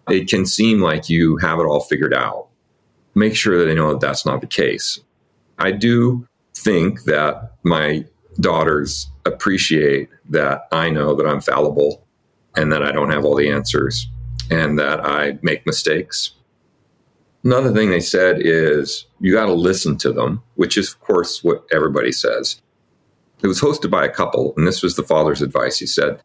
It 0.09 0.29
can 0.29 0.47
seem 0.47 0.81
like 0.81 1.09
you 1.09 1.37
have 1.37 1.61
it 1.61 1.65
all 1.65 1.81
figured 1.81 2.13
out. 2.15 2.49
Make 3.15 3.37
sure 3.37 3.57
that 3.59 3.67
they 3.67 3.75
know 3.75 3.91
that 3.91 4.01
that's 4.01 4.27
not 4.27 4.41
the 4.41 4.47
case. 4.47 4.99
I 5.59 5.71
do 5.71 6.27
think 6.55 7.05
that 7.05 7.53
my 7.63 8.05
daughters 8.41 9.09
appreciate 9.25 10.09
that 10.31 10.67
I 10.73 10.91
know 10.91 11.15
that 11.15 11.27
I'm 11.27 11.41
fallible 11.41 12.05
and 12.57 12.73
that 12.73 12.83
I 12.83 12.91
don't 12.91 13.11
have 13.11 13.25
all 13.25 13.37
the 13.37 13.51
answers 13.51 14.09
and 14.51 14.79
that 14.79 15.01
I 15.01 15.39
make 15.43 15.67
mistakes. 15.67 16.33
Another 17.43 17.73
thing 17.73 17.91
they 17.91 18.01
said 18.01 18.37
is 18.41 19.07
you 19.21 19.33
got 19.33 19.47
to 19.47 19.55
listen 19.55 19.97
to 19.99 20.13
them, 20.13 20.43
which 20.57 20.77
is, 20.77 20.93
of 20.93 21.01
course, 21.01 21.43
what 21.43 21.65
everybody 21.73 22.13
says. 22.13 22.61
It 23.43 23.47
was 23.47 23.61
hosted 23.61 23.91
by 23.91 24.05
a 24.05 24.11
couple, 24.11 24.53
and 24.57 24.67
this 24.67 24.83
was 24.83 24.97
the 24.97 25.03
father's 25.03 25.41
advice. 25.41 25.79
He 25.79 25.87
said, 25.87 26.23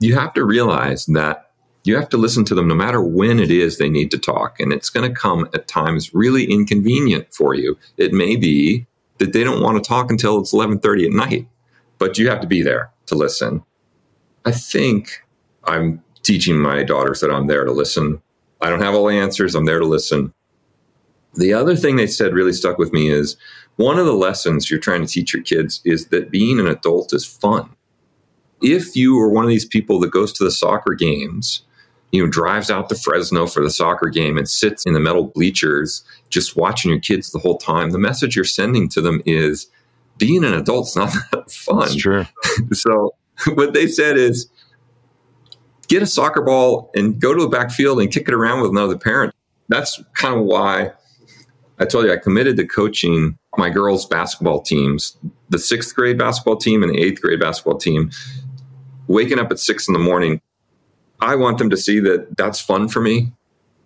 You 0.00 0.14
have 0.14 0.34
to 0.34 0.44
realize 0.44 1.06
that 1.06 1.50
you 1.84 1.96
have 1.96 2.08
to 2.10 2.18
listen 2.18 2.44
to 2.46 2.54
them 2.54 2.68
no 2.68 2.74
matter 2.74 3.00
when 3.00 3.38
it 3.38 3.50
is 3.50 3.78
they 3.78 3.88
need 3.88 4.10
to 4.10 4.18
talk. 4.18 4.58
And 4.60 4.72
it's 4.72 4.90
going 4.90 5.08
to 5.08 5.18
come 5.18 5.48
at 5.54 5.68
times 5.68 6.12
really 6.12 6.44
inconvenient 6.44 7.32
for 7.32 7.54
you. 7.54 7.78
It 7.96 8.12
may 8.12 8.36
be 8.36 8.86
that 9.18 9.32
they 9.32 9.44
don't 9.44 9.62
want 9.62 9.82
to 9.82 9.88
talk 9.88 10.10
until 10.10 10.38
it's 10.40 10.52
11:30 10.52 11.06
at 11.06 11.12
night, 11.12 11.48
but 11.98 12.18
you 12.18 12.28
have 12.28 12.40
to 12.40 12.46
be 12.46 12.60
there 12.60 12.90
to 13.06 13.14
listen. 13.14 13.62
I 14.44 14.50
think 14.50 15.24
I'm 15.64 16.02
teaching 16.26 16.58
my 16.58 16.82
daughters 16.82 17.20
that 17.20 17.30
I'm 17.30 17.46
there 17.46 17.64
to 17.64 17.72
listen. 17.72 18.20
I 18.60 18.68
don't 18.68 18.82
have 18.82 18.94
all 18.94 19.06
the 19.06 19.14
answers. 19.14 19.54
I'm 19.54 19.64
there 19.64 19.78
to 19.78 19.86
listen. 19.86 20.32
The 21.34 21.52
other 21.52 21.76
thing 21.76 21.96
they 21.96 22.06
said 22.06 22.32
really 22.32 22.52
stuck 22.52 22.78
with 22.78 22.92
me 22.92 23.10
is 23.10 23.36
one 23.76 23.98
of 23.98 24.06
the 24.06 24.14
lessons 24.14 24.70
you're 24.70 24.80
trying 24.80 25.02
to 25.02 25.12
teach 25.12 25.32
your 25.32 25.42
kids 25.42 25.80
is 25.84 26.08
that 26.08 26.30
being 26.30 26.58
an 26.58 26.66
adult 26.66 27.12
is 27.12 27.24
fun. 27.24 27.70
If 28.62 28.96
you 28.96 29.18
are 29.20 29.28
one 29.28 29.44
of 29.44 29.50
these 29.50 29.66
people 29.66 30.00
that 30.00 30.10
goes 30.10 30.32
to 30.34 30.44
the 30.44 30.50
soccer 30.50 30.94
games, 30.94 31.62
you 32.10 32.24
know, 32.24 32.30
drives 32.30 32.70
out 32.70 32.88
to 32.88 32.94
Fresno 32.94 33.46
for 33.46 33.62
the 33.62 33.70
soccer 33.70 34.08
game 34.08 34.38
and 34.38 34.48
sits 34.48 34.86
in 34.86 34.94
the 34.94 35.00
metal 35.00 35.24
bleachers 35.24 36.02
just 36.30 36.56
watching 36.56 36.90
your 36.90 37.00
kids 37.00 37.30
the 37.30 37.38
whole 37.38 37.58
time, 37.58 37.90
the 37.90 37.98
message 37.98 38.34
you're 38.34 38.44
sending 38.44 38.88
to 38.88 39.02
them 39.02 39.20
is 39.26 39.66
being 40.16 40.42
an 40.42 40.54
adult's 40.54 40.96
not 40.96 41.12
that 41.32 41.50
fun. 41.50 41.80
That's 41.80 41.96
true. 41.96 42.24
so 42.72 43.14
what 43.54 43.74
they 43.74 43.86
said 43.86 44.16
is 44.16 44.48
get 45.88 46.02
a 46.02 46.06
soccer 46.06 46.42
ball 46.42 46.90
and 46.94 47.20
go 47.20 47.34
to 47.34 47.42
the 47.42 47.48
backfield 47.48 48.00
and 48.00 48.10
kick 48.10 48.28
it 48.28 48.34
around 48.34 48.62
with 48.62 48.70
another 48.70 48.98
parent. 48.98 49.34
That's 49.68 50.02
kind 50.14 50.38
of 50.38 50.44
why 50.44 50.92
I 51.78 51.84
told 51.84 52.06
you 52.06 52.12
I 52.12 52.16
committed 52.16 52.56
to 52.56 52.66
coaching 52.66 53.38
my 53.56 53.70
girls' 53.70 54.06
basketball 54.06 54.62
teams, 54.62 55.16
the 55.48 55.58
sixth 55.58 55.94
grade 55.94 56.18
basketball 56.18 56.56
team 56.56 56.82
and 56.82 56.92
the 56.92 56.98
eighth 56.98 57.20
grade 57.20 57.40
basketball 57.40 57.78
team. 57.78 58.10
Waking 59.08 59.38
up 59.38 59.50
at 59.50 59.58
six 59.58 59.86
in 59.86 59.92
the 59.92 60.00
morning, 60.00 60.40
I 61.20 61.36
want 61.36 61.58
them 61.58 61.70
to 61.70 61.76
see 61.76 62.00
that 62.00 62.36
that's 62.36 62.60
fun 62.60 62.88
for 62.88 63.00
me. 63.00 63.32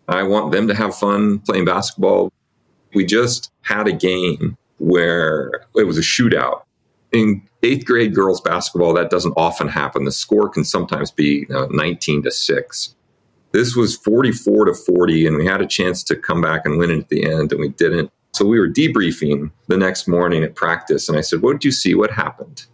I 0.08 0.22
want 0.22 0.52
them 0.52 0.66
to 0.68 0.74
have 0.74 0.94
fun 0.94 1.40
playing 1.40 1.66
basketball. 1.66 2.32
We 2.94 3.04
just 3.04 3.50
had 3.62 3.86
a 3.86 3.92
game 3.92 4.56
where 4.78 5.66
it 5.76 5.84
was 5.84 5.98
a 5.98 6.00
shootout. 6.00 6.62
In 7.12 7.42
eighth 7.62 7.84
grade 7.84 8.14
girls 8.14 8.40
basketball, 8.40 8.94
that 8.94 9.10
doesn't 9.10 9.34
often 9.36 9.68
happen. 9.68 10.04
The 10.04 10.12
score 10.12 10.48
can 10.48 10.64
sometimes 10.64 11.10
be 11.10 11.46
you 11.48 11.54
know, 11.54 11.66
19 11.66 12.22
to 12.22 12.30
6. 12.30 12.94
This 13.52 13.74
was 13.74 13.96
44 13.96 14.66
to 14.66 14.74
40, 14.74 15.26
and 15.26 15.36
we 15.36 15.46
had 15.46 15.60
a 15.60 15.66
chance 15.66 16.04
to 16.04 16.16
come 16.16 16.40
back 16.40 16.62
and 16.64 16.78
win 16.78 16.90
it 16.90 16.98
at 17.00 17.08
the 17.08 17.24
end, 17.24 17.52
and 17.52 17.60
we 17.60 17.70
didn't. 17.70 18.12
So 18.32 18.44
we 18.44 18.60
were 18.60 18.68
debriefing 18.68 19.50
the 19.66 19.76
next 19.76 20.06
morning 20.06 20.44
at 20.44 20.54
practice, 20.54 21.08
and 21.08 21.18
I 21.18 21.20
said, 21.20 21.42
What 21.42 21.54
did 21.54 21.64
you 21.64 21.72
see? 21.72 21.94
What 21.94 22.12
happened? 22.12 22.66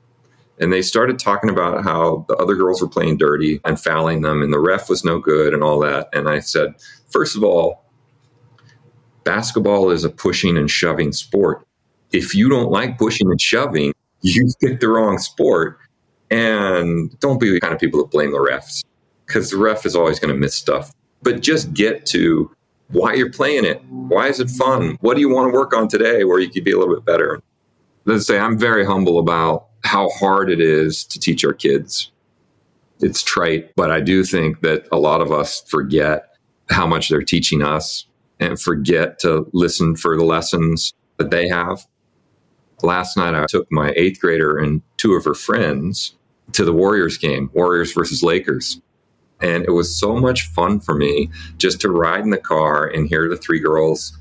And 0.59 0.73
they 0.73 0.83
started 0.83 1.19
talking 1.19 1.51
about 1.51 1.83
how 1.85 2.25
the 2.29 2.37
other 2.37 2.55
girls 2.55 2.81
were 2.81 2.89
playing 2.89 3.19
dirty 3.19 3.61
and 3.65 3.81
fouling 3.81 4.21
them, 4.21 4.43
and 4.43 4.53
the 4.53 4.59
ref 4.59 4.89
was 4.89 5.05
no 5.05 5.19
good 5.19 5.55
and 5.55 5.63
all 5.63 5.79
that. 5.81 6.09
And 6.13 6.29
I 6.29 6.41
said, 6.41 6.75
First 7.11 7.37
of 7.37 7.43
all, 7.43 7.85
basketball 9.25 9.91
is 9.91 10.05
a 10.05 10.11
pushing 10.11 10.59
and 10.59 10.71
shoving 10.71 11.13
sport. 11.13 11.67
If 12.13 12.35
you 12.35 12.49
don't 12.49 12.71
like 12.71 12.99
pushing 12.99 13.31
and 13.31 13.41
shoving, 13.41 13.93
you 14.23 14.51
picked 14.61 14.81
the 14.81 14.89
wrong 14.89 15.19
sport. 15.19 15.79
And 16.31 17.19
don't 17.21 17.39
be 17.39 17.51
the 17.51 17.61
kind 17.61 17.73
of 17.73 17.79
people 17.79 18.01
that 18.01 18.11
blame 18.11 18.33
the 18.33 18.39
refs 18.39 18.83
because 19.27 19.51
the 19.51 19.59
ref 19.59 19.87
is 19.87 19.95
always 19.95 20.19
going 20.19 20.35
to 20.35 20.39
miss 20.39 20.55
stuff. 20.55 20.91
But 21.23 21.41
just 21.41 21.73
get 21.73 22.05
to 22.07 22.51
why 22.89 23.15
you're 23.15 23.31
playing 23.31 23.65
it. 23.65 23.85
Why 23.85 24.29
is 24.29 24.41
it 24.41 24.51
fun? 24.51 24.97
What 25.01 25.15
do 25.15 25.21
you 25.21 25.29
want 25.29 25.53
to 25.53 25.57
work 25.57 25.75
on 25.75 25.89
today 25.89 26.25
where 26.25 26.41
you 26.41 26.51
could 26.51 26.65
be 26.65 26.73
a 26.73 26.79
little 26.79 26.95
bit 26.95 27.05
better? 27.05 27.41
Let's 28.05 28.27
say 28.27 28.39
I'm 28.39 28.59
very 28.59 28.85
humble 28.85 29.19
about 29.19 29.67
how 29.85 30.09
hard 30.11 30.51
it 30.51 30.61
is 30.61 31.05
to 31.05 31.19
teach 31.19 31.45
our 31.45 31.53
kids. 31.53 32.11
It's 33.01 33.23
trite, 33.23 33.73
but 33.77 33.91
I 33.91 34.01
do 34.01 34.25
think 34.25 34.61
that 34.63 34.87
a 34.91 34.99
lot 34.99 35.21
of 35.21 35.31
us 35.31 35.63
forget 35.69 36.35
how 36.71 36.87
much 36.87 37.09
they're 37.09 37.23
teaching 37.23 37.63
us 37.63 38.07
and 38.41 38.61
forget 38.61 39.19
to 39.21 39.49
listen 39.53 39.97
for 39.97 40.17
the 40.17 40.25
lessons 40.25 40.93
that 41.19 41.31
they 41.31 41.49
have. 41.49 41.87
Last 42.83 43.17
night, 43.17 43.35
I 43.35 43.47
took 43.47 43.71
my 43.71 43.93
eighth 43.97 44.21
grader 44.21 44.59
and 44.59 44.83
two 44.97 45.15
of 45.15 45.25
her 45.25 45.35
friends 45.35 46.15
to 46.53 46.65
the 46.65 46.73
Warriors 46.73 47.19
game, 47.19 47.51
Warriors 47.55 47.93
versus 47.93 48.23
Lakers. 48.23 48.81
And 49.41 49.65
it 49.65 49.73
was 49.73 49.99
so 49.99 50.17
much 50.17 50.49
fun 50.49 50.81
for 50.81 50.95
me 50.95 51.31
just 51.59 51.81
to 51.83 51.91
ride 51.91 52.21
in 52.21 52.31
the 52.31 52.39
car 52.39 52.87
and 52.87 53.09
hear 53.09 53.29
the 53.29 53.37
three 53.37 53.59
girls 53.59 54.17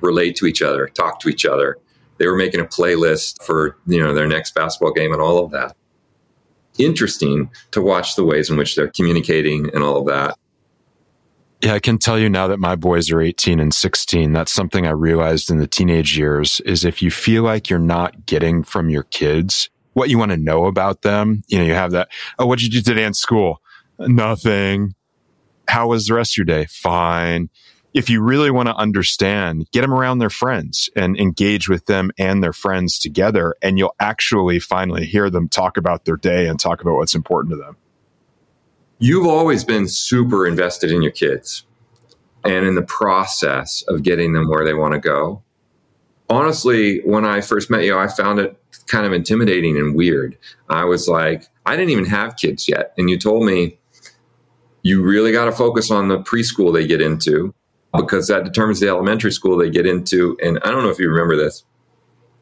relate 0.00 0.36
to 0.36 0.46
each 0.46 0.62
other, 0.62 0.86
talk 0.88 1.20
to 1.20 1.28
each 1.28 1.44
other. 1.44 1.76
They 2.18 2.26
were 2.26 2.36
making 2.36 2.60
a 2.60 2.64
playlist 2.64 3.42
for, 3.42 3.76
you 3.86 4.00
know, 4.00 4.14
their 4.14 4.26
next 4.26 4.54
basketball 4.54 4.92
game 4.92 5.12
and 5.12 5.22
all 5.22 5.44
of 5.44 5.50
that. 5.52 5.76
Interesting 6.78 7.50
to 7.72 7.82
watch 7.82 8.16
the 8.16 8.24
ways 8.24 8.50
in 8.50 8.56
which 8.56 8.76
they're 8.76 8.90
communicating 8.90 9.70
and 9.74 9.82
all 9.82 9.98
of 9.98 10.06
that. 10.06 10.36
Yeah, 11.62 11.74
I 11.74 11.78
can 11.78 11.98
tell 11.98 12.18
you 12.18 12.30
now 12.30 12.46
that 12.46 12.58
my 12.58 12.74
boys 12.74 13.10
are 13.10 13.20
18 13.20 13.60
and 13.60 13.74
16. 13.74 14.32
That's 14.32 14.52
something 14.52 14.86
I 14.86 14.92
realized 14.92 15.50
in 15.50 15.58
the 15.58 15.66
teenage 15.66 16.16
years 16.16 16.60
is 16.60 16.86
if 16.86 17.02
you 17.02 17.10
feel 17.10 17.42
like 17.42 17.68
you're 17.68 17.78
not 17.78 18.24
getting 18.24 18.62
from 18.62 18.88
your 18.88 19.02
kids 19.04 19.68
what 19.92 20.08
you 20.08 20.18
want 20.18 20.30
to 20.30 20.38
know 20.38 20.64
about 20.66 21.02
them, 21.02 21.42
you 21.48 21.58
know, 21.58 21.64
you 21.64 21.74
have 21.74 21.90
that, 21.90 22.08
oh, 22.38 22.46
what'd 22.46 22.62
you 22.62 22.70
do 22.70 22.80
today 22.80 23.04
in 23.04 23.12
school? 23.12 23.60
Nothing. 23.98 24.94
How 25.68 25.88
was 25.88 26.06
the 26.06 26.14
rest 26.14 26.32
of 26.32 26.36
your 26.38 26.44
day? 26.46 26.66
Fine. 26.70 27.50
If 27.92 28.08
you 28.08 28.22
really 28.22 28.50
want 28.50 28.68
to 28.68 28.74
understand, 28.76 29.66
get 29.72 29.82
them 29.82 29.92
around 29.92 30.18
their 30.18 30.30
friends 30.30 30.88
and 30.96 31.18
engage 31.18 31.68
with 31.68 31.84
them 31.86 32.10
and 32.18 32.42
their 32.42 32.52
friends 32.54 32.98
together. 32.98 33.54
And 33.60 33.76
you'll 33.78 33.96
actually 34.00 34.60
finally 34.60 35.04
hear 35.04 35.28
them 35.28 35.48
talk 35.48 35.76
about 35.76 36.06
their 36.06 36.16
day 36.16 36.46
and 36.46 36.58
talk 36.58 36.80
about 36.80 36.94
what's 36.94 37.16
important 37.16 37.50
to 37.52 37.56
them 37.56 37.76
you've 39.00 39.26
always 39.26 39.64
been 39.64 39.88
super 39.88 40.46
invested 40.46 40.92
in 40.92 41.02
your 41.02 41.10
kids 41.10 41.64
and 42.44 42.66
in 42.66 42.74
the 42.74 42.82
process 42.82 43.82
of 43.88 44.02
getting 44.02 44.34
them 44.34 44.48
where 44.48 44.64
they 44.64 44.74
want 44.74 44.94
to 44.94 45.00
go. 45.00 45.42
Honestly, 46.28 47.00
when 47.00 47.24
I 47.24 47.40
first 47.40 47.70
met 47.70 47.84
you, 47.84 47.98
I 47.98 48.06
found 48.06 48.38
it 48.38 48.56
kind 48.86 49.06
of 49.06 49.12
intimidating 49.12 49.76
and 49.76 49.96
weird. 49.96 50.38
I 50.68 50.84
was 50.84 51.08
like, 51.08 51.46
I 51.66 51.76
didn't 51.76 51.90
even 51.90 52.04
have 52.04 52.36
kids 52.36 52.68
yet. 52.68 52.92
And 52.96 53.10
you 53.10 53.18
told 53.18 53.44
me 53.44 53.78
you 54.82 55.02
really 55.02 55.32
got 55.32 55.46
to 55.46 55.52
focus 55.52 55.90
on 55.90 56.08
the 56.08 56.18
preschool 56.18 56.72
they 56.72 56.86
get 56.86 57.00
into 57.00 57.54
because 57.96 58.28
that 58.28 58.44
determines 58.44 58.80
the 58.80 58.88
elementary 58.88 59.32
school 59.32 59.56
they 59.56 59.70
get 59.70 59.86
into. 59.86 60.36
And 60.42 60.58
I 60.62 60.70
don't 60.70 60.84
know 60.84 60.90
if 60.90 60.98
you 60.98 61.08
remember 61.08 61.36
this, 61.36 61.64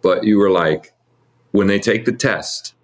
but 0.03 0.25
you 0.25 0.39
were 0.39 0.51
like, 0.51 0.93
when 1.53 1.67
they 1.67 1.79
take 1.79 2.05
the 2.05 2.13
test, 2.13 2.75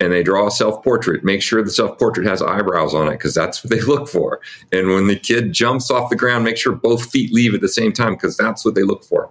and 0.00 0.12
they 0.12 0.22
draw 0.22 0.46
a 0.46 0.50
self 0.50 0.82
portrait, 0.82 1.22
make 1.22 1.42
sure 1.42 1.62
the 1.62 1.70
self 1.70 1.98
portrait 1.98 2.26
has 2.26 2.42
eyebrows 2.42 2.94
on 2.94 3.06
it 3.08 3.12
because 3.12 3.34
that's 3.34 3.62
what 3.62 3.70
they 3.70 3.80
look 3.86 4.08
for. 4.08 4.40
And 4.72 4.88
when 4.88 5.06
the 5.06 5.16
kid 5.16 5.52
jumps 5.52 5.90
off 5.90 6.10
the 6.10 6.16
ground, 6.16 6.44
make 6.44 6.56
sure 6.56 6.74
both 6.74 7.10
feet 7.10 7.32
leave 7.32 7.54
at 7.54 7.60
the 7.60 7.68
same 7.68 7.92
time 7.92 8.14
because 8.14 8.36
that's 8.36 8.64
what 8.64 8.74
they 8.74 8.82
look 8.82 9.04
for. 9.04 9.30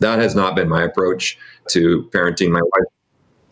That 0.00 0.18
has 0.18 0.34
not 0.34 0.56
been 0.56 0.68
my 0.68 0.82
approach 0.82 1.38
to 1.68 2.10
parenting 2.12 2.50
my 2.50 2.60
wife. 2.60 2.88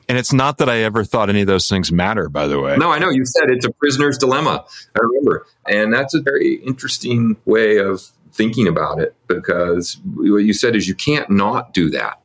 And 0.08 0.18
it's 0.18 0.32
not 0.32 0.58
that 0.58 0.68
I 0.68 0.78
ever 0.78 1.04
thought 1.04 1.30
any 1.30 1.42
of 1.42 1.46
those 1.46 1.68
things 1.68 1.92
matter, 1.92 2.28
by 2.28 2.48
the 2.48 2.60
way. 2.60 2.76
No, 2.76 2.90
I 2.90 2.98
know 2.98 3.10
you 3.10 3.24
said 3.24 3.48
it's 3.48 3.64
a 3.64 3.70
prisoner's 3.70 4.18
dilemma. 4.18 4.64
I 4.96 4.98
remember. 5.00 5.46
And 5.68 5.94
that's 5.94 6.14
a 6.14 6.20
very 6.20 6.56
interesting 6.66 7.36
way 7.44 7.76
of 7.76 8.02
thinking 8.32 8.66
about 8.66 8.98
it 9.00 9.14
because 9.28 9.98
what 10.14 10.38
you 10.38 10.52
said 10.52 10.74
is 10.74 10.88
you 10.88 10.96
can't 10.96 11.30
not 11.30 11.72
do 11.72 11.90
that. 11.90 12.20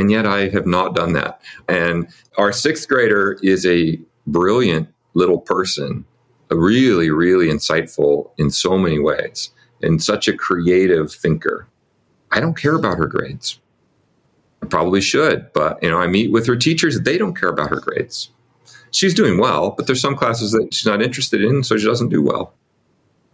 And 0.00 0.10
yet 0.10 0.24
I 0.24 0.48
have 0.48 0.66
not 0.66 0.94
done 0.94 1.12
that. 1.12 1.42
And 1.68 2.08
our 2.38 2.52
sixth 2.52 2.88
grader 2.88 3.38
is 3.42 3.66
a 3.66 4.00
brilliant 4.26 4.88
little 5.12 5.38
person. 5.38 6.06
really, 6.50 7.10
really 7.10 7.48
insightful 7.48 8.30
in 8.38 8.50
so 8.50 8.78
many 8.78 8.98
ways 8.98 9.50
and 9.82 10.02
such 10.02 10.26
a 10.26 10.36
creative 10.36 11.12
thinker. 11.12 11.68
I 12.32 12.40
don't 12.40 12.56
care 12.56 12.74
about 12.74 12.96
her 12.96 13.06
grades. 13.06 13.60
I 14.62 14.66
probably 14.66 15.02
should, 15.02 15.52
but 15.52 15.80
you 15.82 15.90
know, 15.90 15.98
I 15.98 16.06
meet 16.06 16.32
with 16.32 16.46
her 16.46 16.56
teachers, 16.56 16.98
they 16.98 17.18
don't 17.18 17.38
care 17.38 17.50
about 17.50 17.68
her 17.68 17.78
grades. 17.78 18.30
She's 18.90 19.14
doing 19.14 19.38
well, 19.38 19.70
but 19.70 19.86
there's 19.86 20.00
some 20.00 20.16
classes 20.16 20.52
that 20.52 20.72
she's 20.72 20.86
not 20.86 21.02
interested 21.02 21.44
in, 21.44 21.62
so 21.62 21.76
she 21.76 21.86
doesn't 21.86 22.08
do 22.08 22.22
well. 22.22 22.54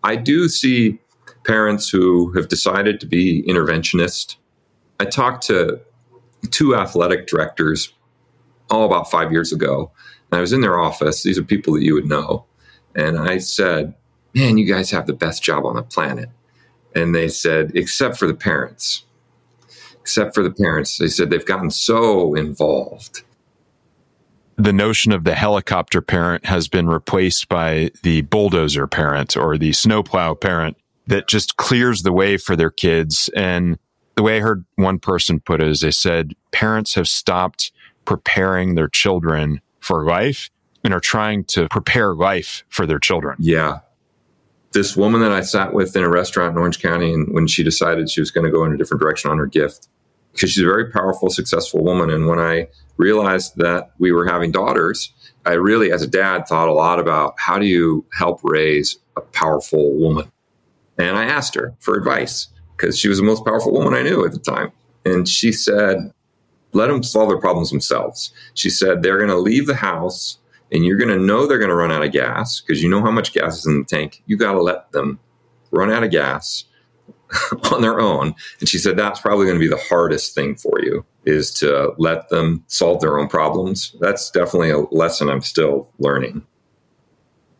I 0.03 0.17
do 0.17 0.49
see 0.49 0.99
parents 1.45 1.89
who 1.89 2.33
have 2.33 2.49
decided 2.49 2.99
to 3.01 3.07
be 3.07 3.45
interventionist. 3.45 4.37
I 4.99 5.05
talk 5.05 5.41
to 5.43 5.81
two 6.47 6.75
athletic 6.75 7.27
directors 7.27 7.93
all 8.71 8.85
about 8.85 9.11
five 9.11 9.33
years 9.33 9.53
ago. 9.53 9.91
And 10.31 10.39
I 10.39 10.41
was 10.41 10.53
in 10.53 10.61
their 10.61 10.79
office. 10.79 11.23
These 11.23 11.39
are 11.39 11.45
people 11.45 11.75
that 11.75 11.83
you 11.83 11.95
would 11.95 12.07
know. 12.07 12.45
And 12.95 13.19
I 13.19 13.39
said, 13.39 13.95
Man, 14.35 14.59
you 14.59 14.67
guys 14.67 14.91
have 14.91 15.07
the 15.07 15.15
best 15.15 15.43
job 15.43 15.65
on 15.65 15.77
the 15.77 15.83
planet. 15.83 16.29
And 16.95 17.15
they 17.15 17.29
said, 17.29 17.73
Except 17.75 18.19
for 18.19 18.27
the 18.27 18.35
parents. 18.35 19.05
Except 20.01 20.35
for 20.35 20.43
the 20.43 20.51
parents. 20.51 20.99
They 20.99 21.09
said 21.09 21.31
they've 21.31 21.45
gotten 21.45 21.71
so 21.71 22.35
involved. 22.35 23.23
The 24.57 24.73
notion 24.73 25.13
of 25.13 25.25
the 25.25 25.35
helicopter 25.35 26.01
parent 26.01 26.47
has 26.47 26.67
been 26.67 26.87
replaced 26.87 27.49
by 27.49 27.91
the 28.03 28.23
bulldozer 28.23 28.87
parent 28.87 29.37
or 29.37 29.59
the 29.59 29.73
snowplow 29.73 30.35
parent 30.35 30.79
that 31.07 31.29
just 31.29 31.57
clears 31.57 32.03
the 32.03 32.13
way 32.13 32.37
for 32.37 32.57
their 32.57 32.71
kids. 32.71 33.29
And 33.37 33.79
the 34.17 34.23
way 34.23 34.39
I 34.39 34.41
heard 34.41 34.65
one 34.77 34.99
person 34.99 35.41
put 35.41 35.61
it 35.61 35.69
is 35.69 35.81
they 35.81 35.91
said 35.91 36.35
parents 36.51 36.95
have 36.95 37.07
stopped 37.07 37.71
preparing 38.05 38.75
their 38.75 38.89
children 38.89 39.61
for 39.81 40.05
life 40.05 40.51
and 40.83 40.95
are 40.95 41.01
trying 41.01 41.45
to 41.45 41.69
prepare 41.69 42.15
life 42.15 42.65
for 42.69 42.87
their 42.87 42.99
children. 42.99 43.37
Yeah. 43.39 43.81
This 44.73 44.97
woman 44.97 45.21
that 45.21 45.33
I 45.33 45.43
sat 45.43 45.73
with 45.75 45.97
in 45.97 46.03
a 46.03 46.09
restaurant 46.09 46.53
in 46.53 46.59
Orange 46.59 46.81
County, 46.81 47.13
and 47.13 47.33
when 47.33 47.47
she 47.47 47.63
decided 47.63 48.11
she 48.11 48.21
was 48.21 48.31
going 48.31 48.45
to 48.45 48.51
go 48.51 48.65
in 48.65 48.73
a 48.73 48.77
different 48.77 49.01
direction 49.01 49.31
on 49.31 49.39
her 49.39 49.47
gift, 49.47 49.89
because 50.33 50.51
she's 50.51 50.63
a 50.63 50.67
very 50.67 50.91
powerful, 50.91 51.31
successful 51.31 51.83
woman. 51.83 52.11
And 52.11 52.27
when 52.27 52.39
I 52.39 52.69
realized 52.97 53.57
that 53.57 53.93
we 53.99 54.13
were 54.13 54.27
having 54.27 54.51
daughters, 54.51 55.13
I 55.47 55.53
really, 55.53 55.93
as 55.93 56.03
a 56.03 56.07
dad, 56.07 56.47
thought 56.47 56.69
a 56.69 56.73
lot 56.73 56.99
about 56.99 57.35
how 57.39 57.59
do 57.59 57.67
you 57.67 58.05
help 58.13 58.41
raise 58.43 58.99
a 59.17 59.21
powerful 59.21 59.95
woman? 59.95 60.31
And 60.99 61.17
I 61.17 61.25
asked 61.25 61.55
her 61.55 61.75
for 61.81 61.97
advice 61.97 62.49
because 62.77 62.99
she 62.99 63.09
was 63.09 63.19
the 63.19 63.25
most 63.25 63.45
powerful 63.45 63.73
woman 63.73 63.95
I 63.95 64.03
knew 64.03 64.25
at 64.25 64.33
the 64.33 64.39
time. 64.39 64.73
And 65.05 65.29
she 65.29 65.53
said, 65.53 66.13
let 66.73 66.89
them 66.89 67.03
solve 67.03 67.29
their 67.29 67.39
problems 67.39 67.71
themselves. 67.71 68.33
She 68.55 68.71
said, 68.71 69.03
they're 69.03 69.19
going 69.19 69.31
to 69.31 69.37
leave 69.37 69.67
the 69.67 69.75
house 69.75 70.39
and 70.73 70.85
you're 70.85 70.99
going 70.99 71.17
to 71.17 71.25
know 71.25 71.47
they're 71.47 71.59
going 71.59 71.71
to 71.71 71.77
run 71.77 71.93
out 71.93 72.05
of 72.05 72.13
gas 72.13 72.61
because 72.61 72.83
you 72.83 72.89
know 72.89 73.01
how 73.01 73.11
much 73.11 73.33
gas 73.33 73.59
is 73.59 73.67
in 73.67 73.79
the 73.79 73.85
tank. 73.85 74.23
You 74.27 74.37
got 74.37 74.53
to 74.53 74.63
let 74.63 74.93
them 74.93 75.19
run 75.71 75.91
out 75.91 76.05
of 76.05 76.11
gas 76.11 76.65
on 77.73 77.83
their 77.83 78.01
own. 78.01 78.35
And 78.61 78.69
she 78.69 78.79
said, 78.79 78.97
that's 78.97 79.21
probably 79.21 79.47
going 79.47 79.59
to 79.59 79.65
be 79.65 79.69
the 79.69 79.83
hardest 79.89 80.35
thing 80.35 80.57
for 80.57 80.81
you 80.83 81.05
is 81.25 81.53
to 81.55 81.93
let 81.99 82.29
them 82.29 82.65
solve 82.69 83.01
their 83.01 83.19
own 83.19 83.29
problems. 83.29 83.95
That's 84.01 84.31
definitely 84.31 84.71
a 84.71 84.79
lesson 84.79 85.29
I'm 85.29 85.43
still 85.43 85.89
learning. 85.99 86.47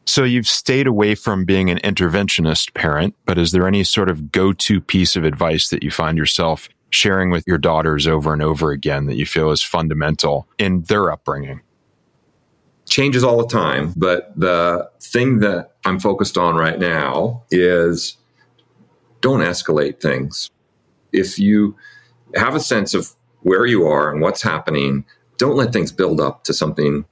So 0.07 0.23
you've 0.23 0.47
stayed 0.47 0.87
away 0.87 1.17
from 1.17 1.45
being 1.45 1.69
an 1.69 1.79
interventionist 1.79 2.75
parent, 2.75 3.17
but 3.25 3.39
is 3.39 3.51
there 3.51 3.67
any 3.67 3.83
sort 3.83 4.09
of 4.09 4.31
go 4.31 4.53
to 4.53 4.81
piece 4.81 5.17
of 5.17 5.25
advice 5.25 5.69
that 5.71 5.83
you 5.83 5.91
find 5.91 6.17
yourself 6.17 6.69
sharing 6.91 7.31
with 7.31 7.45
your 7.47 7.59
daughters 7.59 8.07
over 8.07 8.33
and 8.33 8.41
over 8.41 8.71
again 8.71 9.07
that 9.07 9.17
you 9.17 9.27
feel 9.27 9.51
is 9.51 9.63
fundamental 9.63 10.47
in 10.59 10.83
their 10.83 11.11
upbringing? 11.11 11.61
Changes 12.89 13.25
all 13.25 13.37
the 13.39 13.49
time, 13.49 13.93
but 13.97 14.33
the 14.37 14.89
thing 15.01 15.41
that 15.41 15.73
I'm 15.85 15.99
focused 15.99 16.39
on 16.39 16.55
right 16.55 16.79
now 16.79 17.43
is 17.51 18.17
don't 19.21 19.41
escalate 19.41 20.01
things. 20.01 20.51
If 21.13 21.37
you 21.37 21.77
have 22.37 22.55
a 22.55 22.61
sense 22.61 22.95
of 22.95 23.13
where 23.41 23.67
you 23.67 23.85
are 23.87 24.13
and 24.13 24.21
what's 24.21 24.43
happening, 24.43 25.05
don't 25.37 25.57
let 25.57 25.73
things 25.73 25.91
build 25.91 26.21
up 26.21 26.45
to 26.45 26.55
something 26.55 27.07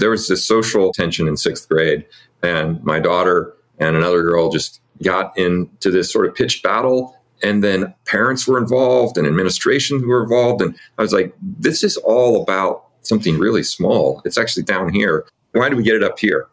there 0.00 0.10
was 0.10 0.28
this 0.28 0.44
social 0.44 0.92
tension 0.92 1.28
in 1.28 1.36
sixth 1.36 1.68
grade, 1.68 2.04
and 2.42 2.82
my 2.82 2.98
daughter 2.98 3.54
and 3.78 3.96
another 3.96 4.22
girl 4.22 4.50
just 4.50 4.80
got 5.02 5.36
into 5.38 5.90
this 5.90 6.12
sort 6.12 6.26
of 6.26 6.34
pitched 6.34 6.62
battle. 6.62 7.16
And 7.42 7.64
then 7.64 7.94
parents 8.04 8.46
were 8.46 8.58
involved 8.58 9.16
and 9.16 9.26
administration 9.26 10.06
were 10.06 10.24
involved. 10.24 10.60
And 10.60 10.76
I 10.98 11.02
was 11.02 11.12
like, 11.12 11.34
this 11.40 11.82
is 11.82 11.96
all 11.98 12.42
about 12.42 12.84
something 13.00 13.38
really 13.38 13.62
small. 13.62 14.20
It's 14.26 14.36
actually 14.36 14.64
down 14.64 14.92
here. 14.92 15.24
Why 15.52 15.70
do 15.70 15.76
we 15.76 15.82
get 15.82 15.94
it 15.94 16.04
up 16.04 16.18
here? 16.18 16.48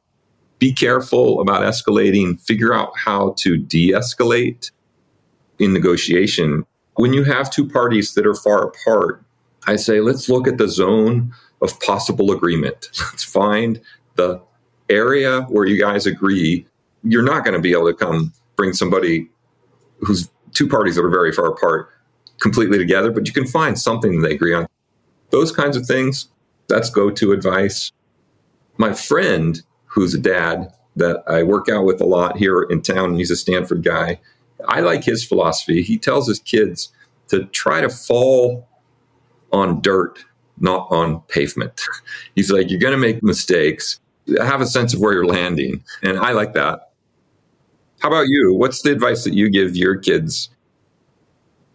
Be 0.60 0.72
careful 0.72 1.42
about 1.42 1.62
escalating, 1.64 2.40
figure 2.42 2.74
out 2.74 2.94
how 2.98 3.36
to 3.40 3.58
de 3.58 3.92
escalate 3.92 4.72
in 5.60 5.74
negotiation. 5.74 6.66
When 6.96 7.14
you 7.14 7.26
have 7.26 7.52
two 7.52 7.68
parties 7.68 8.14
that 8.14 8.26
are 8.26 8.34
far 8.34 8.68
apart, 8.68 9.22
I 9.68 9.76
say, 9.76 10.00
let's 10.00 10.30
look 10.30 10.48
at 10.48 10.58
the 10.58 10.70
zone 10.70 11.34
of 11.62 11.80
possible 11.82 12.32
agreement. 12.32 12.88
Let's 13.00 13.24
find 13.24 13.82
the 14.16 14.42
area 14.90 15.42
where 15.44 15.66
you 15.66 15.80
guys 15.80 16.06
agree. 16.06 16.66
You're 17.04 17.24
not 17.24 17.44
going 17.44 17.56
to 17.56 17.62
be 17.62 17.72
able 17.72 17.88
to 17.88 17.94
come 17.94 18.34
bring 18.56 18.74
somebody 18.74 19.30
who's 20.00 20.30
two 20.54 20.68
parties 20.68 20.96
that 20.96 21.04
are 21.04 21.10
very 21.10 21.32
far 21.32 21.48
apart 21.48 21.90
completely 22.40 22.78
together, 22.78 23.12
but 23.12 23.28
you 23.28 23.34
can 23.34 23.48
find 23.48 23.80
something 23.80 24.22
that 24.22 24.28
they 24.28 24.36
agree 24.36 24.54
on. 24.54 24.68
Those 25.32 25.52
kinds 25.52 25.76
of 25.76 25.86
things, 25.86 26.30
that's 26.68 26.90
go 26.90 27.10
to 27.10 27.32
advice. 27.32 27.92
My 28.78 28.94
friend, 28.94 29.62
who's 29.86 30.14
a 30.14 30.20
dad 30.20 30.72
that 30.96 31.24
I 31.28 31.44
work 31.44 31.70
out 31.70 31.86
with 31.86 32.02
a 32.02 32.06
lot 32.06 32.38
here 32.38 32.64
in 32.64 32.82
town, 32.82 33.12
and 33.12 33.18
he's 33.18 33.32
a 33.32 33.36
Stanford 33.36 33.84
guy. 33.84 34.20
I 34.68 34.82
like 34.82 35.04
his 35.04 35.24
philosophy. 35.24 35.82
He 35.82 35.98
tells 35.98 36.28
his 36.28 36.40
kids 36.40 36.92
to 37.30 37.46
try 37.46 37.82
to 37.82 37.90
fall 37.90 38.68
on 39.52 39.82
dirt 39.82 40.24
not 40.60 40.88
on 40.92 41.22
pavement. 41.22 41.82
He's 42.36 42.52
like, 42.52 42.70
you're 42.70 42.80
going 42.80 42.94
to 42.94 42.98
make 42.98 43.24
mistakes. 43.24 44.00
Have 44.40 44.62
a 44.62 44.68
sense 44.68 44.94
of 44.94 45.00
where 45.00 45.14
you're 45.14 45.26
landing. 45.26 45.84
And 46.04 46.20
I 46.20 46.32
like 46.32 46.54
that. 46.54 46.92
How 48.00 48.10
about 48.10 48.26
you? 48.28 48.54
What's 48.54 48.82
the 48.82 48.92
advice 48.92 49.24
that 49.24 49.34
you 49.34 49.50
give 49.50 49.76
your 49.76 49.96
kids? 49.96 50.50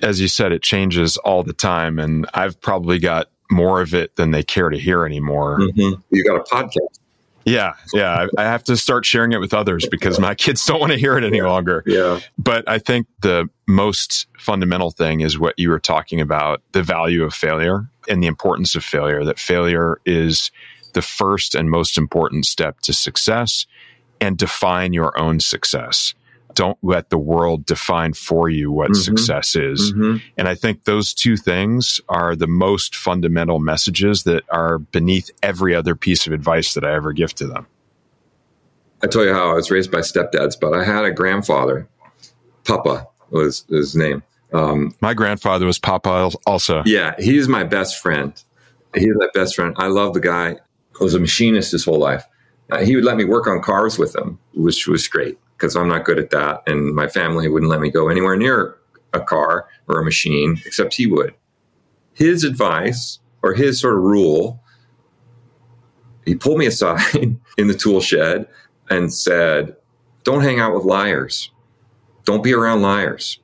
As 0.00 0.20
you 0.20 0.28
said, 0.28 0.52
it 0.52 0.62
changes 0.62 1.16
all 1.18 1.42
the 1.42 1.52
time. 1.52 1.98
And 1.98 2.26
I've 2.34 2.60
probably 2.60 2.98
got 2.98 3.28
more 3.50 3.80
of 3.80 3.94
it 3.94 4.16
than 4.16 4.30
they 4.30 4.42
care 4.42 4.68
to 4.68 4.78
hear 4.78 5.04
anymore. 5.04 5.58
Mm-hmm. 5.60 6.00
You 6.10 6.24
got 6.24 6.36
a 6.36 6.44
podcast. 6.44 6.98
Yeah, 7.44 7.74
yeah. 7.92 8.26
I 8.38 8.44
have 8.44 8.62
to 8.64 8.76
start 8.76 9.04
sharing 9.04 9.32
it 9.32 9.40
with 9.40 9.52
others 9.52 9.86
because 9.90 10.20
my 10.20 10.34
kids 10.34 10.64
don't 10.64 10.80
want 10.80 10.92
to 10.92 10.98
hear 10.98 11.18
it 11.18 11.24
any 11.24 11.40
longer. 11.40 11.82
Yeah. 11.86 12.20
But 12.38 12.68
I 12.68 12.78
think 12.78 13.06
the 13.20 13.48
most 13.66 14.26
fundamental 14.38 14.90
thing 14.90 15.20
is 15.20 15.38
what 15.38 15.58
you 15.58 15.70
were 15.70 15.80
talking 15.80 16.20
about 16.20 16.62
the 16.72 16.82
value 16.82 17.24
of 17.24 17.34
failure 17.34 17.88
and 18.08 18.22
the 18.22 18.26
importance 18.26 18.74
of 18.74 18.84
failure, 18.84 19.24
that 19.24 19.38
failure 19.38 20.00
is 20.04 20.50
the 20.94 21.02
first 21.02 21.54
and 21.54 21.70
most 21.70 21.96
important 21.96 22.46
step 22.46 22.80
to 22.80 22.92
success 22.92 23.66
and 24.20 24.36
define 24.36 24.92
your 24.92 25.18
own 25.18 25.40
success 25.40 26.14
don't 26.54 26.78
let 26.82 27.10
the 27.10 27.18
world 27.18 27.66
define 27.66 28.12
for 28.12 28.48
you 28.48 28.70
what 28.70 28.90
mm-hmm. 28.90 29.00
success 29.00 29.56
is. 29.56 29.92
Mm-hmm. 29.92 30.16
And 30.36 30.48
I 30.48 30.54
think 30.54 30.84
those 30.84 31.14
two 31.14 31.36
things 31.36 32.00
are 32.08 32.36
the 32.36 32.46
most 32.46 32.94
fundamental 32.94 33.58
messages 33.58 34.24
that 34.24 34.44
are 34.50 34.78
beneath 34.78 35.30
every 35.42 35.74
other 35.74 35.94
piece 35.94 36.26
of 36.26 36.32
advice 36.32 36.74
that 36.74 36.84
I 36.84 36.94
ever 36.94 37.12
give 37.12 37.34
to 37.36 37.46
them. 37.46 37.66
I 39.02 39.08
tell 39.08 39.24
you 39.24 39.32
how 39.32 39.50
I 39.50 39.54
was 39.54 39.70
raised 39.70 39.90
by 39.90 39.98
stepdads, 39.98 40.58
but 40.60 40.72
I 40.74 40.84
had 40.84 41.04
a 41.04 41.10
grandfather, 41.10 41.88
Papa 42.64 43.08
was 43.30 43.64
his 43.68 43.96
name. 43.96 44.22
Um, 44.52 44.94
my 45.00 45.14
grandfather 45.14 45.66
was 45.66 45.78
Papa 45.78 46.30
also. 46.46 46.82
Yeah, 46.84 47.14
he's 47.18 47.48
my 47.48 47.64
best 47.64 48.00
friend. 48.00 48.32
He's 48.94 49.14
my 49.14 49.28
best 49.34 49.54
friend. 49.54 49.74
I 49.78 49.86
love 49.86 50.14
the 50.14 50.20
guy. 50.20 50.56
He 50.98 51.04
was 51.04 51.14
a 51.14 51.20
machinist 51.20 51.72
his 51.72 51.84
whole 51.84 51.98
life. 51.98 52.24
Uh, 52.70 52.84
he 52.84 52.94
would 52.94 53.04
let 53.04 53.16
me 53.16 53.24
work 53.24 53.46
on 53.46 53.62
cars 53.62 53.98
with 53.98 54.14
him, 54.14 54.38
which 54.54 54.86
was 54.86 55.08
great 55.08 55.38
because 55.56 55.76
I'm 55.76 55.88
not 55.88 56.04
good 56.04 56.18
at 56.18 56.30
that. 56.30 56.62
And 56.66 56.94
my 56.94 57.08
family 57.08 57.48
wouldn't 57.48 57.70
let 57.70 57.80
me 57.80 57.90
go 57.90 58.08
anywhere 58.08 58.36
near 58.36 58.76
a 59.12 59.20
car 59.20 59.68
or 59.88 60.00
a 60.00 60.04
machine, 60.04 60.60
except 60.64 60.94
he 60.94 61.06
would. 61.06 61.34
His 62.14 62.44
advice 62.44 63.18
or 63.42 63.54
his 63.54 63.80
sort 63.80 63.96
of 63.96 64.02
rule, 64.02 64.62
he 66.24 66.34
pulled 66.34 66.58
me 66.58 66.66
aside 66.66 67.38
in 67.58 67.68
the 67.68 67.74
tool 67.74 68.00
shed 68.00 68.46
and 68.90 69.12
said, 69.12 69.76
Don't 70.24 70.42
hang 70.42 70.60
out 70.60 70.74
with 70.74 70.84
liars. 70.84 71.50
Don't 72.24 72.44
be 72.44 72.52
around 72.52 72.82
liars. 72.82 73.38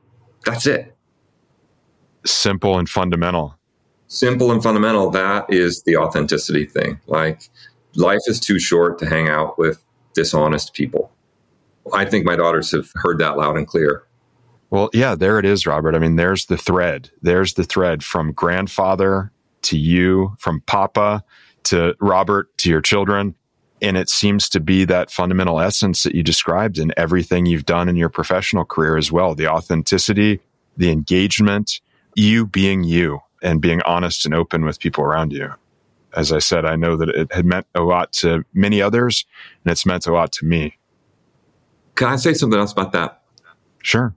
That's 0.45 0.67
it. 0.67 0.97
Simple 2.29 2.79
and 2.79 2.89
fundamental. 2.89 3.57
Simple 4.07 4.53
and 4.53 4.63
fundamental. 4.63 5.11
That 5.11 5.47
is 5.49 5.83
the 5.83 5.97
authenticity 5.97 6.67
thing. 6.67 7.01
Like, 7.07 7.43
life 7.95 8.21
is 8.27 8.39
too 8.39 8.59
short 8.59 8.99
to 8.99 9.07
hang 9.07 9.29
out 9.29 9.59
with 9.59 9.83
dishonest 10.15 10.75
people. 10.75 11.11
I 11.93 12.05
think 12.05 12.27
my 12.27 12.37
daughters 12.37 12.71
have 12.73 12.91
heard 12.97 13.19
that 13.19 13.37
loud 13.37 13.57
and 13.57 13.67
clear. 13.67 14.05
Well, 14.71 14.91
yeah, 14.93 15.15
there 15.15 15.39
it 15.39 15.47
is, 15.47 15.67
Robert. 15.67 15.95
I 15.95 15.99
mean, 15.99 16.17
there's 16.17 16.47
the 16.47 16.59
thread. 16.59 17.11
There's 17.23 17.55
the 17.55 17.65
thread 17.65 18.05
from 18.05 18.33
grandfather 18.33 19.33
to 19.63 19.79
you, 19.79 20.35
from 20.39 20.61
Papa 20.63 21.25
to 21.65 21.95
Robert 22.01 22.57
to 22.59 22.69
your 22.69 22.83
children. 22.83 23.35
And 23.81 23.97
it 23.97 24.11
seems 24.11 24.49
to 24.51 24.61
be 24.61 24.85
that 24.85 25.11
fundamental 25.11 25.61
essence 25.61 26.03
that 26.03 26.15
you 26.15 26.23
described 26.23 26.79
in 26.79 26.93
everything 26.97 27.47
you've 27.47 27.65
done 27.65 27.89
in 27.89 27.97
your 27.97 28.09
professional 28.11 28.65
career 28.65 28.97
as 28.97 29.11
well 29.11 29.35
the 29.35 29.49
authenticity, 29.49 30.41
the 30.77 30.91
engagement, 30.91 31.81
you 32.19 32.47
being 32.47 32.85
you 32.85 33.21
and 33.43 33.61
being 33.61 33.81
honest 33.83 34.25
and 34.25 34.35
open 34.35 34.65
with 34.65 34.81
people 34.81 35.05
around 35.05 35.33
you. 35.33 35.51
As 36.17 36.33
I 36.33 36.39
said, 36.39 36.65
I 36.65 36.77
know 36.77 36.97
that 36.97 37.09
it 37.11 37.33
had 37.33 37.45
meant 37.45 37.67
a 37.75 37.83
lot 37.83 38.13
to 38.15 38.45
many 38.53 38.83
others 38.83 39.25
and 39.65 39.73
it's 39.73 39.87
meant 39.87 40.07
a 40.07 40.13
lot 40.13 40.33
to 40.33 40.45
me. 40.45 40.77
Can 41.95 42.09
I 42.09 42.17
say 42.17 42.35
something 42.35 42.59
else 42.59 42.73
about 42.73 42.93
that? 42.93 43.23
Sure. 43.83 44.15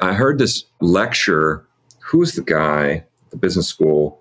I 0.00 0.14
heard 0.14 0.38
this 0.38 0.64
lecture. 0.80 1.66
Who's 2.00 2.34
the 2.34 2.42
guy, 2.42 3.04
the 3.30 3.36
business 3.36 3.68
school? 3.68 4.20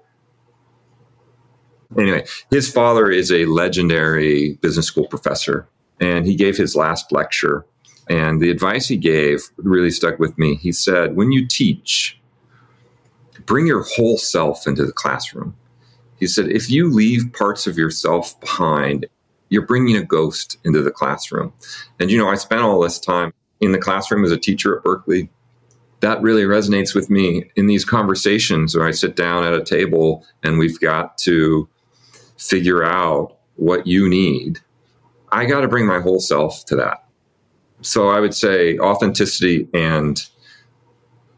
Anyway, 1.97 2.25
his 2.51 2.71
father 2.71 3.09
is 3.09 3.31
a 3.31 3.45
legendary 3.45 4.53
business 4.61 4.85
school 4.85 5.07
professor, 5.07 5.67
and 5.99 6.27
he 6.27 6.35
gave 6.35 6.55
his 6.55 6.75
last 6.75 7.11
lecture. 7.11 7.65
And 8.09 8.41
the 8.41 8.51
advice 8.51 8.87
he 8.87 8.97
gave 8.97 9.49
really 9.57 9.89
stuck 9.89 10.19
with 10.19 10.37
me. 10.37 10.55
He 10.55 10.71
said, 10.71 11.15
When 11.15 11.31
you 11.31 11.47
teach, 11.47 12.18
bring 13.49 13.65
your 13.65 13.83
whole 13.83 14.17
self 14.17 14.67
into 14.67 14.85
the 14.85 14.93
classroom. 14.93 15.57
He 16.19 16.27
said, 16.27 16.51
If 16.51 16.69
you 16.69 16.87
leave 16.87 17.33
parts 17.33 17.65
of 17.65 17.79
yourself 17.79 18.39
behind, 18.39 19.07
you're 19.49 19.65
bringing 19.65 19.97
a 19.97 20.03
ghost 20.03 20.57
into 20.63 20.83
the 20.83 20.91
classroom. 20.91 21.51
And, 21.99 22.11
you 22.11 22.17
know, 22.19 22.29
I 22.29 22.35
spent 22.35 22.61
all 22.61 22.79
this 22.79 22.99
time 22.99 23.33
in 23.59 23.71
the 23.71 23.79
classroom 23.79 24.23
as 24.23 24.31
a 24.31 24.37
teacher 24.37 24.77
at 24.77 24.83
Berkeley. 24.83 25.31
That 26.01 26.21
really 26.21 26.43
resonates 26.43 26.93
with 26.93 27.09
me 27.09 27.49
in 27.55 27.65
these 27.65 27.83
conversations 27.83 28.75
where 28.75 28.87
I 28.87 28.91
sit 28.91 29.15
down 29.15 29.43
at 29.43 29.53
a 29.53 29.63
table 29.63 30.23
and 30.43 30.59
we've 30.59 30.79
got 30.79 31.17
to 31.19 31.67
figure 32.37 32.83
out 32.83 33.35
what 33.55 33.87
you 33.87 34.07
need. 34.07 34.59
I 35.31 35.45
got 35.45 35.61
to 35.61 35.67
bring 35.67 35.87
my 35.87 35.99
whole 35.99 36.19
self 36.19 36.63
to 36.65 36.75
that. 36.75 37.03
So 37.81 38.09
I 38.09 38.19
would 38.19 38.35
say 38.35 38.77
authenticity 38.77 39.67
and 39.73 40.21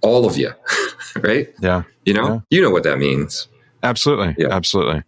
all 0.02 0.26
of 0.26 0.38
you, 0.38 0.52
right? 1.18 1.50
Yeah. 1.60 1.84
You 2.06 2.14
know, 2.14 2.28
Yeah. 2.28 2.40
you 2.50 2.62
know 2.62 2.70
what 2.72 2.84
that 2.84 3.00
means. 3.00 3.48
Absolutely. 3.84 4.36
Yeah. 4.38 4.50
Absolutely. 4.52 5.04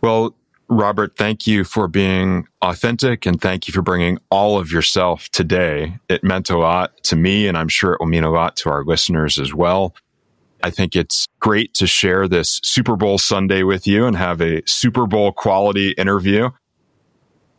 Well, 0.00 0.34
Robert, 0.68 1.16
thank 1.16 1.46
you 1.46 1.64
for 1.64 1.86
being 1.86 2.46
authentic 2.62 3.26
and 3.26 3.40
thank 3.40 3.68
you 3.68 3.72
for 3.72 3.82
bringing 3.82 4.18
all 4.30 4.58
of 4.58 4.72
yourself 4.72 5.28
today. 5.30 5.98
It 6.08 6.24
meant 6.24 6.48
a 6.50 6.56
lot 6.58 6.92
to 7.04 7.16
me, 7.16 7.46
and 7.46 7.58
I'm 7.58 7.68
sure 7.68 7.92
it 7.92 8.00
will 8.00 8.06
mean 8.06 8.24
a 8.24 8.30
lot 8.30 8.56
to 8.58 8.70
our 8.70 8.84
listeners 8.84 9.38
as 9.38 9.52
well. 9.52 9.94
I 10.64 10.70
think 10.70 10.96
it's 10.96 11.26
great 11.40 11.74
to 11.74 11.86
share 11.86 12.26
this 12.26 12.60
Super 12.62 12.96
Bowl 12.96 13.18
Sunday 13.18 13.64
with 13.64 13.86
you 13.86 14.06
and 14.06 14.16
have 14.16 14.40
a 14.40 14.62
Super 14.64 15.06
Bowl 15.06 15.32
quality 15.32 15.90
interview. 15.92 16.50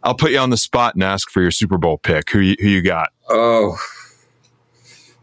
I'll 0.01 0.15
put 0.15 0.31
you 0.31 0.39
on 0.39 0.49
the 0.49 0.57
spot 0.57 0.95
and 0.95 1.03
ask 1.03 1.29
for 1.29 1.41
your 1.41 1.51
Super 1.51 1.77
Bowl 1.77 1.97
pick. 1.97 2.29
Who 2.31 2.39
you, 2.39 2.55
who 2.59 2.67
you 2.67 2.81
got? 2.81 3.09
Oh, 3.29 3.77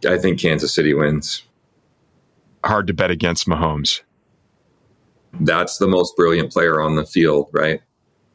I 0.07 0.17
think 0.17 0.39
Kansas 0.41 0.73
City 0.73 0.95
wins. 0.95 1.43
Hard 2.65 2.87
to 2.89 2.93
bet 2.93 3.11
against 3.11 3.47
Mahomes. 3.47 4.03
That's 5.41 5.79
the 5.79 5.89
most 5.89 6.17
brilliant 6.17 6.53
player 6.53 6.81
on 6.81 6.97
the 6.97 7.07
field, 7.07 7.49
right? 7.53 7.81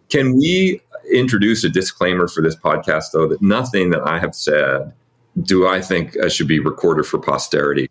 Can 0.09 0.37
we 0.37 0.81
introduce 1.11 1.63
a 1.63 1.69
disclaimer 1.69 2.27
for 2.27 2.41
this 2.41 2.55
podcast, 2.55 3.11
though, 3.13 3.27
that 3.27 3.41
nothing 3.41 3.89
that 3.91 4.07
I 4.07 4.19
have 4.19 4.33
said 4.33 4.93
do 5.41 5.67
I 5.67 5.81
think 5.81 6.17
uh, 6.17 6.29
should 6.29 6.47
be 6.47 6.59
recorded 6.59 7.05
for 7.05 7.19
posterity? 7.19 7.89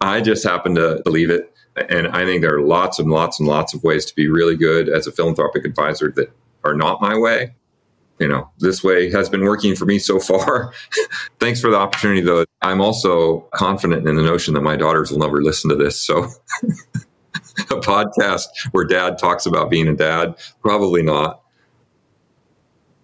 I 0.00 0.20
just 0.20 0.44
happen 0.44 0.74
to 0.76 1.02
believe 1.04 1.30
it. 1.30 1.52
And 1.88 2.08
I 2.08 2.24
think 2.24 2.42
there 2.42 2.54
are 2.54 2.62
lots 2.62 2.98
and 2.98 3.10
lots 3.10 3.38
and 3.38 3.48
lots 3.48 3.74
of 3.74 3.84
ways 3.84 4.04
to 4.06 4.14
be 4.14 4.28
really 4.28 4.56
good 4.56 4.88
as 4.88 5.06
a 5.06 5.12
philanthropic 5.12 5.64
advisor 5.64 6.10
that 6.16 6.32
are 6.64 6.74
not 6.74 7.00
my 7.00 7.16
way. 7.16 7.54
You 8.20 8.28
know, 8.28 8.50
this 8.58 8.84
way 8.84 9.10
has 9.10 9.30
been 9.30 9.42
working 9.42 9.74
for 9.74 9.86
me 9.86 9.98
so 9.98 10.20
far. 10.20 10.74
Thanks 11.40 11.58
for 11.58 11.70
the 11.70 11.78
opportunity, 11.78 12.20
though. 12.20 12.44
I'm 12.60 12.82
also 12.82 13.40
confident 13.54 14.06
in 14.06 14.14
the 14.14 14.22
notion 14.22 14.52
that 14.54 14.60
my 14.60 14.76
daughters 14.76 15.10
will 15.10 15.18
never 15.18 15.42
listen 15.42 15.70
to 15.70 15.76
this. 15.76 16.00
So, 16.00 16.24
a 17.58 17.80
podcast 17.80 18.44
where 18.72 18.84
dad 18.84 19.18
talks 19.18 19.46
about 19.46 19.70
being 19.70 19.88
a 19.88 19.96
dad, 19.96 20.34
probably 20.60 21.02
not. 21.02 21.40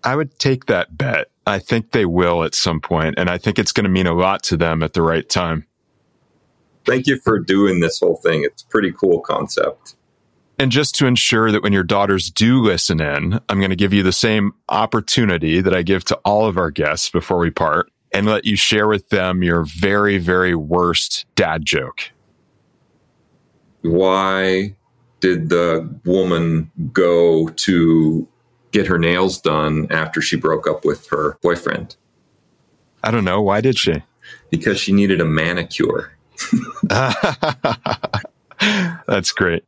I 0.04 0.14
would 0.14 0.38
take 0.38 0.66
that 0.66 0.96
bet. 0.98 1.30
I 1.46 1.60
think 1.60 1.92
they 1.92 2.04
will 2.04 2.44
at 2.44 2.54
some 2.54 2.80
point, 2.80 3.14
and 3.18 3.30
I 3.30 3.38
think 3.38 3.58
it's 3.58 3.72
going 3.72 3.84
to 3.84 3.90
mean 3.90 4.06
a 4.06 4.14
lot 4.14 4.42
to 4.44 4.56
them 4.56 4.82
at 4.82 4.92
the 4.92 5.02
right 5.02 5.28
time. 5.28 5.66
Thank 6.84 7.06
you 7.06 7.18
for 7.18 7.38
doing 7.38 7.80
this 7.80 8.00
whole 8.00 8.16
thing. 8.16 8.44
It's 8.44 8.62
a 8.62 8.66
pretty 8.66 8.92
cool 8.92 9.20
concept. 9.20 9.95
And 10.58 10.72
just 10.72 10.94
to 10.96 11.06
ensure 11.06 11.52
that 11.52 11.62
when 11.62 11.72
your 11.74 11.84
daughters 11.84 12.30
do 12.30 12.62
listen 12.62 13.00
in, 13.00 13.40
I'm 13.48 13.58
going 13.58 13.70
to 13.70 13.76
give 13.76 13.92
you 13.92 14.02
the 14.02 14.12
same 14.12 14.52
opportunity 14.68 15.60
that 15.60 15.74
I 15.74 15.82
give 15.82 16.04
to 16.06 16.16
all 16.24 16.46
of 16.46 16.56
our 16.56 16.70
guests 16.70 17.10
before 17.10 17.38
we 17.38 17.50
part 17.50 17.90
and 18.12 18.26
let 18.26 18.46
you 18.46 18.56
share 18.56 18.88
with 18.88 19.10
them 19.10 19.42
your 19.42 19.64
very, 19.64 20.16
very 20.16 20.54
worst 20.54 21.26
dad 21.34 21.66
joke. 21.66 22.10
Why 23.82 24.74
did 25.20 25.50
the 25.50 25.88
woman 26.04 26.70
go 26.92 27.48
to 27.48 28.26
get 28.72 28.86
her 28.86 28.98
nails 28.98 29.40
done 29.40 29.86
after 29.90 30.22
she 30.22 30.36
broke 30.36 30.66
up 30.66 30.84
with 30.84 31.08
her 31.08 31.36
boyfriend? 31.42 31.96
I 33.04 33.10
don't 33.10 33.24
know. 33.24 33.42
Why 33.42 33.60
did 33.60 33.78
she? 33.78 34.02
Because 34.50 34.80
she 34.80 34.92
needed 34.92 35.20
a 35.20 35.24
manicure. 35.24 36.12
That's 39.06 39.32
great. 39.32 39.64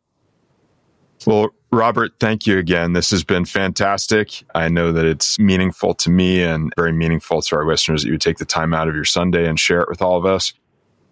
Well, 1.26 1.50
Robert, 1.70 2.12
thank 2.18 2.46
you 2.46 2.59
again. 2.59 2.94
This 2.94 3.11
has 3.11 3.24
been 3.24 3.44
fantastic. 3.44 4.42
I 4.54 4.68
know 4.68 4.92
that 4.92 5.04
it's 5.04 5.38
meaningful 5.38 5.94
to 5.94 6.11
me 6.11 6.42
and 6.42 6.72
very 6.76 6.92
meaningful 6.92 7.42
to 7.42 7.57
our 7.57 7.66
listeners 7.66 8.02
that 8.02 8.09
you 8.09 8.14
would 8.14 8.20
take 8.20 8.38
the 8.38 8.46
time 8.46 8.72
out 8.72 8.88
of 8.88 8.94
your 8.94 9.04
Sunday 9.04 9.46
and 9.46 9.61
share 9.61 9.81
it 9.81 9.88
with 9.88 10.00
all 10.00 10.16
of 10.16 10.24
us. 10.24 10.54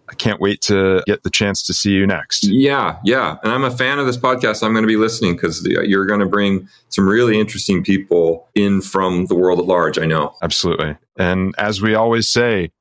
I 0.09 0.15
can't 0.15 0.39
wait 0.39 0.61
to 0.61 1.03
get 1.05 1.23
the 1.23 1.29
chance 1.29 1.61
to 1.63 1.73
see 1.73 1.91
you 1.91 2.07
next. 2.07 2.47
Yeah, 2.47 2.97
yeah. 3.03 3.37
And 3.43 3.51
I'm 3.51 3.65
a 3.65 3.71
fan 3.71 3.99
of 3.99 4.05
this 4.05 4.17
podcast. 4.17 4.63
I'm 4.63 4.71
going 4.71 4.83
to 4.83 4.87
be 4.87 4.95
listening 4.95 5.33
because 5.35 5.65
you're 5.65 6.05
going 6.05 6.21
to 6.21 6.25
bring 6.25 6.69
some 6.89 7.07
really 7.07 7.37
interesting 7.39 7.83
people 7.83 8.47
in 8.55 8.81
from 8.81 9.25
the 9.25 9.35
world 9.35 9.59
at 9.59 9.65
large. 9.65 9.99
I 9.99 10.05
know. 10.05 10.33
Absolutely. 10.41 10.95
And 11.17 11.53
as 11.57 11.81
we 11.81 11.93
always 11.93 12.29
say, 12.29 12.71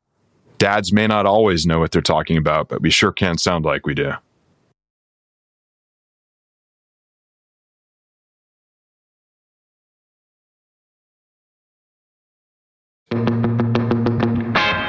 dads 0.58 0.92
may 0.92 1.08
not 1.08 1.26
always 1.26 1.66
know 1.66 1.80
what 1.80 1.90
they're 1.90 2.00
talking 2.00 2.36
about, 2.36 2.68
but 2.68 2.80
we 2.80 2.90
sure 2.90 3.12
can 3.12 3.38
sound 3.38 3.64
like 3.64 3.86
we 3.86 3.94
do. 3.94 4.12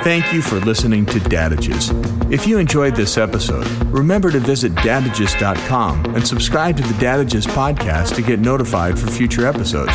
Thank 0.08 0.32
you 0.32 0.41
for 0.41 0.62
listening 0.62 1.06
to 1.08 1.20
Dadages. 1.20 1.91
If 2.32 2.48
you 2.48 2.60
enjoyed 2.60 2.96
this 2.96 3.17
episode, 3.17 3.67
remember 3.88 4.32
to 4.32 4.39
visit 4.39 4.74
dadages.com 4.76 6.15
and 6.15 6.26
subscribe 6.26 6.78
to 6.78 6.84
the 6.84 6.93
Dadages 6.93 7.46
podcast 7.46 8.15
to 8.15 8.22
get 8.22 8.39
notified 8.39 8.98
for 8.98 9.12
future 9.12 9.46
episodes. 9.46 9.91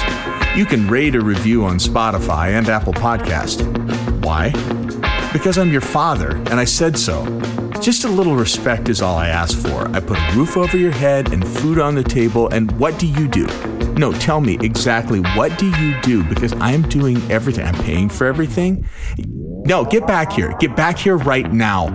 You 0.55 0.67
can 0.67 0.87
rate 0.87 1.15
a 1.15 1.21
review 1.23 1.65
on 1.65 1.79
Spotify 1.79 2.49
and 2.59 2.69
Apple 2.69 2.93
Podcast. 2.93 3.63
Why? 4.23 4.51
Because 5.33 5.57
I'm 5.57 5.73
your 5.73 5.81
father 5.81 6.37
and 6.37 6.61
I 6.61 6.65
said 6.65 6.99
so. 6.99 7.25
Just 7.81 8.05
a 8.05 8.09
little 8.09 8.37
respect 8.37 8.91
is 8.91 9.01
all 9.01 9.17
I 9.17 9.29
ask 9.29 9.59
for. 9.59 9.89
I 9.97 10.01
put 10.01 10.19
a 10.19 10.33
roof 10.37 10.59
over 10.59 10.77
your 10.77 10.93
head 10.93 11.33
and 11.33 11.43
food 11.43 11.79
on 11.79 11.95
the 11.95 12.05
table, 12.05 12.49
and 12.51 12.71
what 12.73 12.99
do 12.99 13.07
you 13.07 13.29
do? 13.29 13.47
No, 13.95 14.13
tell 14.13 14.43
me 14.43 14.59
exactly 14.61 15.21
what 15.37 15.59
do 15.59 15.71
you 15.81 15.99
do 16.03 16.23
because 16.23 16.53
I 16.53 16.73
am 16.73 16.83
doing 16.83 17.17
everything. 17.31 17.65
I'm 17.65 17.83
paying 17.83 18.11
for 18.11 18.27
everything. 18.27 18.87
No, 19.65 19.85
get 19.85 20.07
back 20.09 20.33
here. 20.33 20.57
Get 20.59 20.75
back 20.75 20.99
here 20.99 21.17
right 21.17 21.53
now. 21.53 21.87